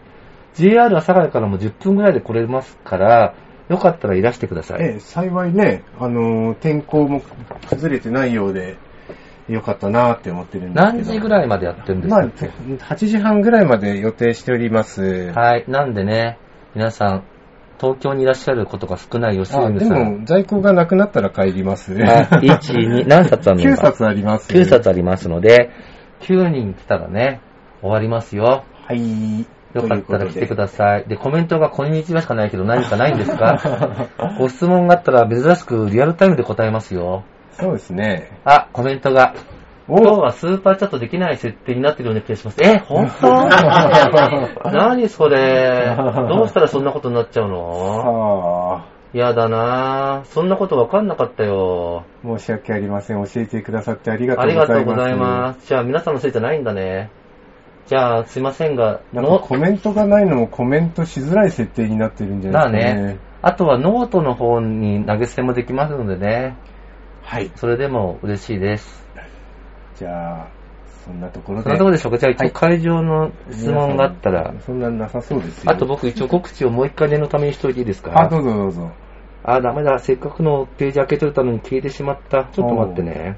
[0.54, 3.34] JR 阿佐ヶ谷からも10分ぐらいで来れますから、
[3.68, 4.82] よかったらいらしてください。
[4.82, 7.22] ええ、幸いね、あのー天候も
[7.68, 8.76] 崩れてないようで、
[9.48, 10.98] よかったなって思ってるんですけど。
[10.98, 15.32] 何時ぐらいまでやってるんですまあ、か、8時半ぐらいまで予定しております。
[15.32, 15.64] はい。
[15.68, 16.38] なんでね、
[16.74, 17.22] 皆さん、
[17.80, 20.20] 東京にいらっしゃることが少ない吉あ、で住さん。
[20.20, 21.92] も、在庫がなくなったら帰ります。
[21.94, 22.58] あ1、
[23.04, 24.52] 2、何冊あるの9冊あります。
[24.52, 25.70] 9冊ありますので、
[26.20, 27.40] 9人来たらね、
[27.80, 28.64] 終わりますよ。
[28.86, 29.46] はい。
[29.74, 31.04] よかったら来てくだださい。
[31.08, 33.58] で、コメントがこんにちはしかないけど何かないんですか？
[34.38, 37.22] ご質問があったら珍しくリアルタイムで答えますよ。
[37.52, 38.30] そうですね。
[38.44, 39.34] あ、コメントが。
[39.88, 42.58] お今日はスーパーチャットできない設定になってるような気がします。
[42.62, 43.28] え、本当？
[44.70, 45.96] 何それ？
[46.28, 47.68] どうしたらそんなことになっちゃうの？
[48.70, 48.84] はあ。
[49.12, 50.24] やだなぁ。
[50.26, 52.04] そんなことわかんなかったよ。
[52.24, 53.22] 申し訳ありません。
[53.24, 54.84] 教えてくださってありがとありうございます。
[54.84, 55.66] がとうございます。
[55.66, 57.10] じゃあ皆さんのせいじゃないんだね。
[57.86, 63.06] じゃあすいませんが、なんかコメントがないのもコメントしづらい設定になってるんじゃまあないですかね。
[63.14, 63.18] ね。
[63.42, 66.56] あとはノートの方に投げ捨てもできますのでね。
[67.22, 67.50] はい。
[67.56, 69.06] それでも嬉しいです。
[69.96, 70.48] じゃあ、
[71.04, 71.64] そんなところで。
[71.64, 72.18] そんなところでしょうか？
[72.18, 74.54] じゃあ一応はい会場の質問があったら。
[74.64, 75.72] そんななさそうですよ。
[75.72, 78.12] あと僕一応告知をもう一回念のためにしといていいですか？
[78.16, 78.90] あ、どうぞどうぞ。
[79.42, 79.98] あ、ダメだ。
[79.98, 82.44] せっかくのページ開けといたのに消えてしまった。
[82.52, 83.36] ちょっと待ってね。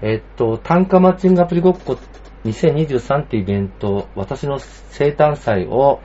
[0.00, 1.98] えっと、単価マッチングアプリごっこ
[2.44, 6.00] 2023っていうイベント、私の生誕祭を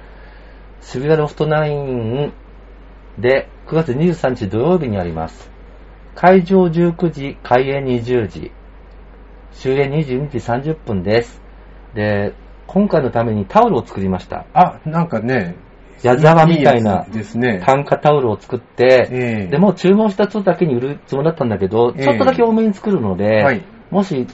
[0.82, 2.34] 渋谷ロフトナイン
[3.20, 5.52] で9月23日土曜日にあります。
[6.16, 8.52] 会場19時、開演20時、
[9.52, 11.40] 終演22時30分です。
[11.94, 12.34] で、
[12.66, 14.46] 今回のためにタオルを作りました。
[14.54, 15.56] あ、なんかね、
[16.02, 17.62] 矢沢みたいなですね。
[17.64, 23.64] 単価タオルを作って、ええでもう注文した人だけに売るつもりだったんだけど、ええちょっとだけ多めに作るので、はい
[23.94, 24.26] もし、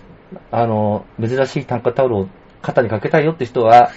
[0.52, 2.30] あの、珍しい単価タオルを
[2.62, 3.92] 肩にかけたいよって人は、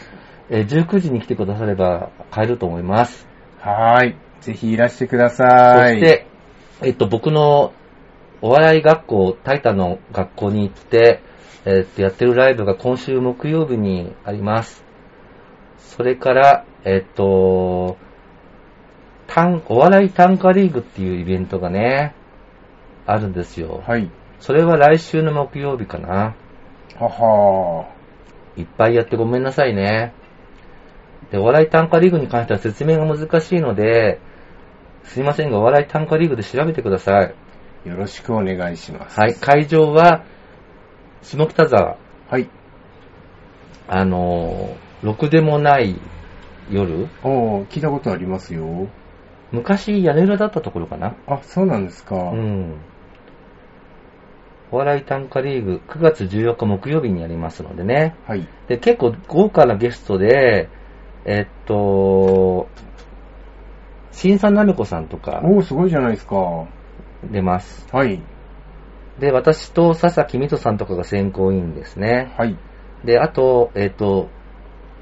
[0.50, 3.28] えー19時に来てくだされば買えると思います。
[3.60, 4.16] はーい。
[4.40, 5.92] ぜひいらしてください。
[5.92, 6.26] そして、
[6.82, 7.72] えっと、僕の
[8.40, 11.22] お笑い学校、タイタンの学校に行って、
[11.64, 14.84] えっと、やってるライブが今週木曜日にあります。
[15.78, 17.96] それから、えっと、
[19.28, 22.16] 単お笑い単価リーグっていうイベントがね、
[23.06, 23.84] あるんですよ。
[23.86, 24.10] はい。
[24.42, 26.34] それは来週の木曜日かな。
[26.98, 27.86] はは
[28.56, 30.12] いっぱいやってごめんなさいね。
[31.30, 34.20] で、お笑い単価リーグに関しては説明が難しいので、
[35.04, 37.34] すいませんが、お笑い単価リーグで調べてください。
[37.86, 37.88] ー。
[37.90, 39.20] よろしくお願いします。
[39.20, 40.24] はい、会場は、
[41.22, 42.50] 下北沢、はい。
[43.86, 46.00] あのー、ろくでもない
[46.68, 48.88] 夜おー、聞いたことありますよ。
[49.52, 52.16] 昔屋根裏だったところかなあ、そうなんですか。
[52.16, 52.76] うん。
[54.72, 58.16] お笑い単価リーグ、9月14日木曜日にやりますのでね。
[58.26, 58.48] はい。
[58.68, 60.70] で、結構豪華なゲストで、
[61.26, 62.68] えっと、
[64.12, 66.36] 新さんなめこさんとかおー、すごいじゃないですか。
[66.36, 66.66] は
[67.30, 67.86] 出ます。
[68.04, 68.20] い。
[69.20, 72.34] で、私と佐々木美斗さんとかが選考委員ですね。
[72.38, 72.56] はい。
[73.04, 74.30] で、あと、えっと、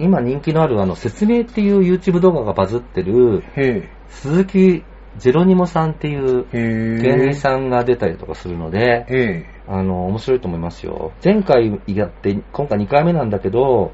[0.00, 4.84] 今人気のあるあの、説明っていう YouTube 動画がバズってる、へ鈴木
[5.18, 6.46] ジェロニモさんっていう。
[6.52, 11.12] 芸人さんが出たりとかするので、へあの、面白いと思いますよ。
[11.24, 13.92] 前回やって、今回2回目なんだけど、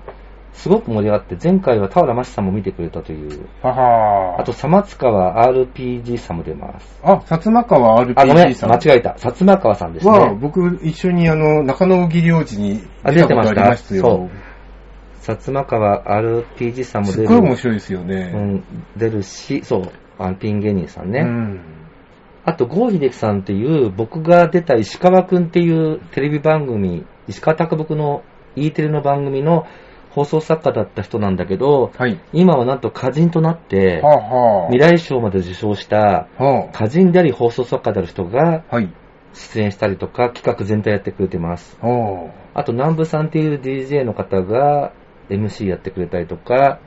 [0.52, 3.46] すごく盛り上がって、前回は田原真史さんも見てくれたという。
[3.62, 6.98] あと、さまつかは RPG さんも出ます。
[7.02, 8.72] あ、薩摩川あ、ごめん、RPG さん。
[8.72, 9.10] 間違えた。
[9.18, 10.38] 薩摩川さんですは、ね。
[10.40, 14.02] 僕、一緒にあの、中野小木領事にあ出たことありますよ。
[14.02, 14.46] 出てま
[15.26, 17.26] 薩摩川 RPG さんもす出る。
[17.26, 18.30] っごい面白いですようね。
[18.30, 18.64] ん、
[18.96, 19.82] 出るし、そう、
[20.18, 21.20] あのピン芸人さんね。
[21.20, 21.60] うん。
[22.44, 28.22] あと、郷秀樹さんっていう、僕が出た石川くんっていうテレビ番組、石川拓僕の
[28.54, 29.66] E テレの番組の
[30.10, 32.20] 放送作家だった人なんだけど、はい。
[32.32, 36.42] 今はなんと歌人となって、はあ、は未来賞まで受賞したあ。
[36.42, 38.64] は歌人であり放送作家である人が。
[39.34, 41.76] 出演したりとか、企画全体やってくれてます。
[41.82, 44.92] はあと、南部さんっていう DJ の方が
[45.28, 46.78] MC やってくれたりとか、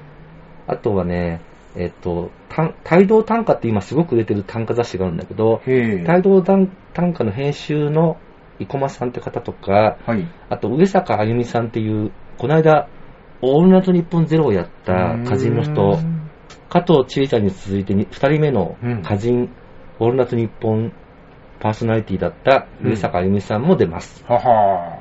[0.66, 1.42] あとはね、
[1.76, 5.62] えっと、単帯同短歌って今すごく売れてる短歌雑誌があるんだけど。
[5.66, 8.18] 帯同短短歌の編集の
[8.60, 10.28] 生駒さんって方とか、はい。
[10.50, 12.88] あと上坂あゆみさんっていう、この間、
[13.42, 16.00] オールナイトニッポンゼロをやった歌人の人、
[16.70, 19.50] 加藤千恵ちゃんに続いて2人目のうん歌人、
[20.00, 20.92] オールナイトニッポン
[21.60, 24.24] パーソナリティだった上坂あゆみさんも出ます。
[24.26, 24.99] はは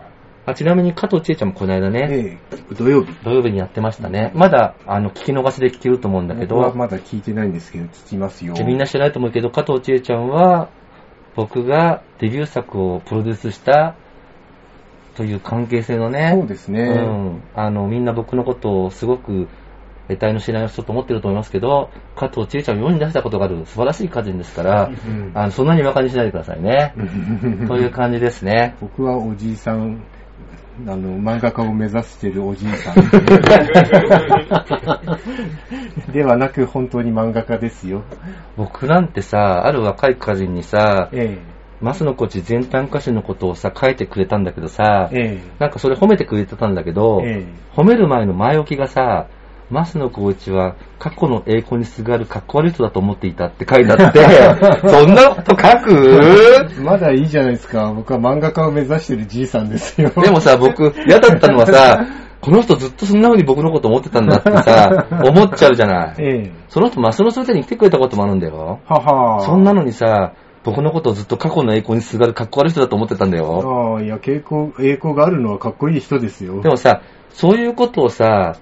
[0.49, 2.39] あちなみに加藤千恵ちゃんもこの間ね、え
[2.71, 2.75] え。
[2.75, 3.13] 土曜日。
[3.23, 4.33] 土曜日にやってましたね。
[4.35, 8.55] まだ、あの、聞き逃しで聞けると思うんだけど、僕はまだ聞いてないんですけど、聞きますよ。
[8.65, 10.71] みんな知らないと思うけど、加藤千恵ちゃんは、
[11.37, 13.95] 僕がデビュー作をプロデュースした
[15.17, 16.83] という関係性のね、そうですね。
[16.83, 19.49] うん、あの、みんな僕のことをすごく、
[20.09, 26.95] 得体の知らない人と思ってると思いますけど、加藤千恵ちゃんを世に出したことがある素晴らしい歌人ですから、うんあのそんなに馬鹿にしないでくださいね。
[27.69, 28.77] という感じですね。
[28.81, 30.03] 僕はおじいさん、
[30.87, 32.95] あの、漫画家を目指してるおじいさん。
[36.13, 38.03] ではなく、本当に漫画家ですよ。
[38.57, 41.39] 僕なんてさ、ある若い歌人にさ、え
[41.81, 47.45] マスのコチ全短歌詞のことをさ、書いてくれたんだけどさえ。、えなんかそれ褒めてくれてたんだけど、え。
[47.45, 49.27] え褒める前の前置きがさ、
[49.71, 54.21] マスの光一は過去の栄光にすがるかっこ悪い人だと思っていたって書いてあって、
[54.89, 56.21] そんなこと書く？
[56.79, 56.81] え。
[56.83, 57.93] まだいいじゃないですか。
[57.95, 60.11] 僕は漫画家を目指してるじいさんですよ。
[60.11, 62.07] でもさ、僕、嫌だったのはさ、
[62.41, 66.15] この人ずっとそんな風に僕のこと思ってたんだってさ、思っちゃうじゃない。
[66.19, 66.53] ええ。
[66.69, 68.79] その人、マスの袖に来てくれたこともあるんだよ。
[68.87, 70.33] ははそんなのにさ、
[70.65, 73.97] 僕のことをずっと過去の栄光にすがるかっこ悪い人だと思ってたんだよ。
[73.97, 76.61] ああ、いや、傾向、栄光があるのはかっこいい人ですよ。
[76.63, 77.01] でもさ、
[77.31, 78.55] そういうことをさ、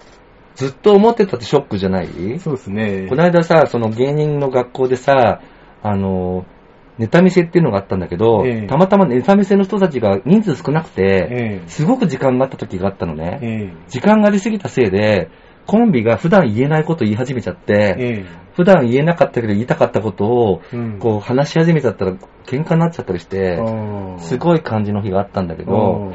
[0.57, 2.41] ずっと思ってたってショックじゃない？
[2.41, 3.07] そうですね。
[3.09, 5.41] この間さ、その芸人の学校でさ、
[5.83, 6.45] あの、
[6.99, 8.67] ネタ見せっていうのがあったんだけど、ええ。
[8.67, 11.69] たまたまネタ見せの人たちが人数少なくて、ええ。
[11.69, 13.39] すごく時間があった時があったのね。
[13.43, 15.29] え時間がありすぎたせいで、
[15.67, 18.25] コンビが普段言えないことを言い始めちゃって、え。
[18.25, 18.25] え。
[18.55, 20.63] 普段言えなかったけど言いたかったことを、
[21.01, 22.13] こう話し始めちゃったら
[22.47, 23.59] 喧嘩になっちゃったりして、
[24.19, 26.13] すいごい感じの日があったんだけど、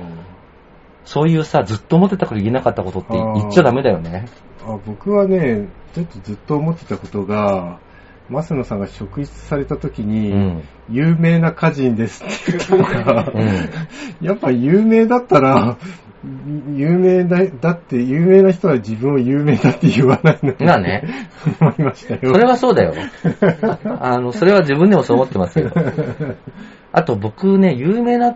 [1.05, 4.25] そういうさ、ずっと思ってたから言えなかったことって言っちゃダメだよね。
[4.63, 7.79] あ僕はね、ちょっとずっと思ってたことが、
[8.29, 15.77] 増野さんが職質された時に、うん有名な歌人ですって言ったのが、うんやっぱ有名だったら、
[16.75, 21.29] 有名だ、だって有名な人は自分を有名だって言わないのまあね。
[21.59, 22.19] 思いましたよ。
[22.33, 22.93] それはそうだよ。
[23.99, 25.71] あの、それは自分でもそう思ってますよ。
[26.91, 28.35] あと僕ね、有名な、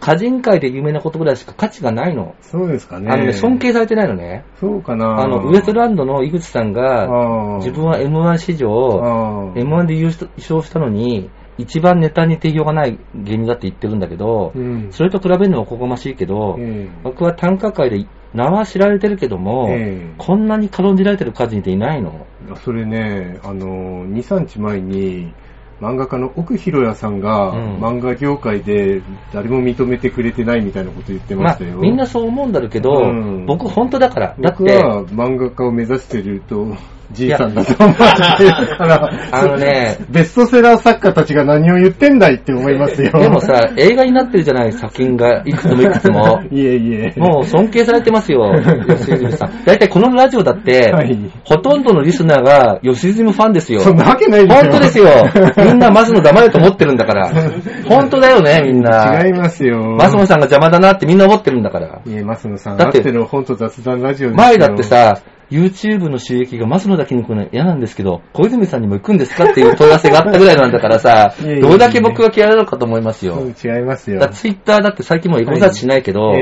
[0.00, 2.34] 歌人界で有名なことぐらいしか価値がないの。
[2.42, 3.10] そうですかね。
[3.10, 4.44] あのね、尊敬されてないのね。
[4.60, 5.22] そうかな。
[5.22, 14.88] あの、ウエストランドの井口さんが、自分は M1 史上、あー M1 で優勝したのに、一番ネタに定評がない芸人だって言ってるんだけど、うん。
[14.92, 22.26] それと比べるのはおこがましいけど、ええ僕は短歌界で名は知られてるけども、ええこんなに軽んじられてる歌人っていないの。
[22.56, 25.32] それね、あの、2、3日前に、
[25.80, 29.02] 漫画家の奥弘也さんが、うん漫画業界で
[29.32, 34.36] 誰も認めてくれてないみたいなこと言ってままあしたよ。、みんなそう思うんだろうけど、うん僕本当だから。
[34.40, 36.74] だって、僕は漫画家を目指してると、
[37.12, 43.12] じいさんだと思ってるから、あのね、ベストセラー作家たちが何を言ってんだいって思いますよ。
[43.12, 46.42] でもさ、映画になってるじゃない、作品がいくつもいくつも。
[46.50, 47.14] いえいえ。
[47.16, 48.52] もう尊敬されてますよ、
[48.88, 49.64] 吉住さん。
[49.64, 53.80] だいたいこのラジオだって、 はいほとんどのリスナーが吉住ファンですよ。
[53.80, 54.70] そんなわけないですよ。
[54.70, 55.06] 本当ですよ。
[55.66, 57.30] みんなマスの黙れと思ってるんだから。
[57.88, 59.22] 本当だよね、みんな。
[59.24, 59.96] 違いますよ。
[59.98, 62.00] マスモさんが邪魔だなってみんな思ってるんだから。
[62.04, 65.18] いえ、マスノさん、だって本当雑談ラジオ前だって、さ、
[65.50, 73.38] YouTube の収益がマスのだけに来るの嫌なんですけど、小泉さんにも行くんですかっていう問い合わせがあったぐらいなんだからさ どれだけ僕が嫌いなのかと思いますよ。
[73.64, 74.28] 違いますよだ。
[74.28, 76.32] ツイッターだって最近もうエゴサーチしないけど、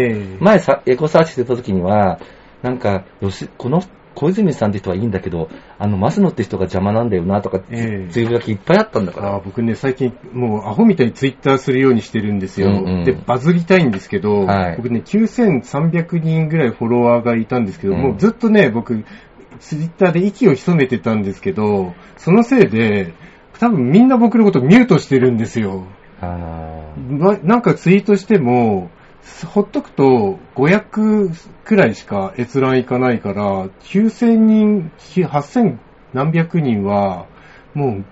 [0.41, 2.19] 前さエゴサーチしてた時には、
[2.63, 3.83] なんか、よし、この
[4.15, 5.49] 小泉さんって人はいいんだけど、
[5.79, 9.35] あの、マスノって人が邪魔なんだよなとか、ええつぶやきいっぱいあったんだから。
[9.35, 12.69] あ僕ね、最近、もうアホみたいにツイッターするようにしてるんですよ。
[12.69, 19.05] うんうんで、バズりたいんですけど、はい僕ね、9300人ぐらいフォロワーがいたんですけど、うんもうずっとね、僕、
[19.61, 23.15] ツイッターで息を潜めてたんですけど、そのせいで、
[23.59, 25.87] 多分みんな僕のことミュートしてるんですよ。
[26.21, 28.91] あななんかツイートしても、
[29.47, 31.31] ほっとくと500
[31.65, 35.79] くらいしか閲覧いかないから、9000人、8000
[36.13, 37.27] 何百人は、
[37.75, 38.05] もう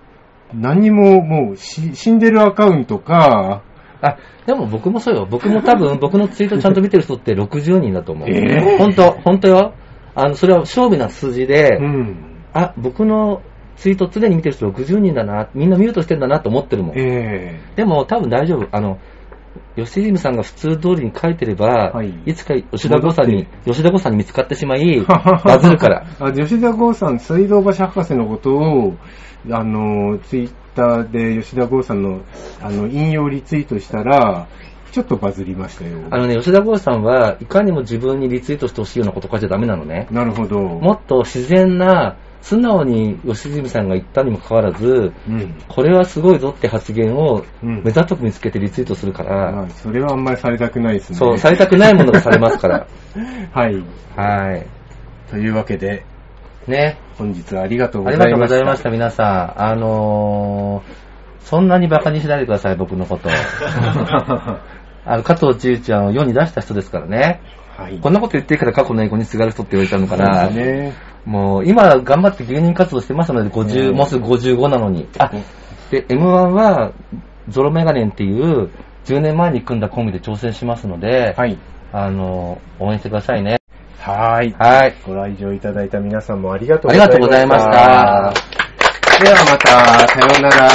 [0.54, 5.26] 何にももうし死んでるアカウントか、ーあ、でも僕もそうよ。
[5.30, 8.28] 僕も多分、 僕のツイートちゃんと見てる人って60人だと思う。
[8.28, 9.74] えー本当本当よ。
[10.14, 12.16] あの、それは勝負な数字で、うん。
[12.52, 13.40] あ、僕の
[13.76, 16.98] ツイート常に見てる人60人だな、みんなミュートしてんだなと思ってるもん。
[16.98, 18.66] えでも多分大丈夫。
[18.72, 18.98] あの、
[19.76, 25.00] 吉住さんが普通通りに書いてれば、はいい、つか吉田剛さんに、吉田剛さんに見つかってしまい、え
[25.44, 26.06] バズるから。。
[26.20, 28.96] あ吉田剛さん、水道橋博士のことを、
[29.50, 32.20] あの、ツイッターで吉田剛さんの、
[32.60, 34.46] あの、引用リツイートしたら、
[34.92, 35.98] ちょっとバズりましたよ。
[36.10, 40.06] あのね、吉田剛さんはいかにも自分にリツイートしてほしいようなこと書いちゃダメなのね。
[40.10, 40.58] なるほど。
[40.60, 45.54] もっと自然な、素直に吉住さんが言ったにもかかわらず、うん。
[45.68, 51.18] これはすごいぞって発言をうん目ざとく見つけてリツイートするから、まあ、それはあんまりされたくないですね。
[51.18, 52.86] そう、されたくないものがされますから。
[53.54, 53.84] はい。
[54.16, 54.66] はい。
[55.30, 56.04] というわけで、
[56.66, 56.98] ね。
[57.16, 58.40] 本日はありがとうごありざいました。
[58.40, 59.62] がとうございました、皆さん。
[59.62, 63.28] あのー、そんなに馬鹿にしないでください、僕のこと。
[65.04, 67.40] あの、加藤千恵ちゃんを世に出した人ですからね。
[67.76, 67.98] はい。
[67.98, 70.46] こんなこと言ってるから過去の英語にすがる人って言われたのかな。
[70.46, 70.94] そうですね。
[71.24, 75.08] もう、今頑張って芸人活動してますので、50、うんもうすぐ55なのに。
[75.18, 75.30] あ、
[75.90, 76.92] で、M1 は、
[77.48, 78.70] ゾロメガネンっていう、
[79.04, 81.58] 10年前に組んだコンビで挑戦しますので、はい。
[81.92, 83.58] あの、応援してくださいね。
[83.98, 84.52] はい。
[84.58, 84.94] はい。
[85.06, 87.70] ご来場いただいた皆さんもありがとうありがとうございました。
[89.22, 90.70] ではまた、さようなら。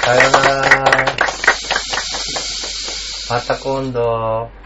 [0.00, 0.72] さよなら。
[3.30, 4.61] また今度。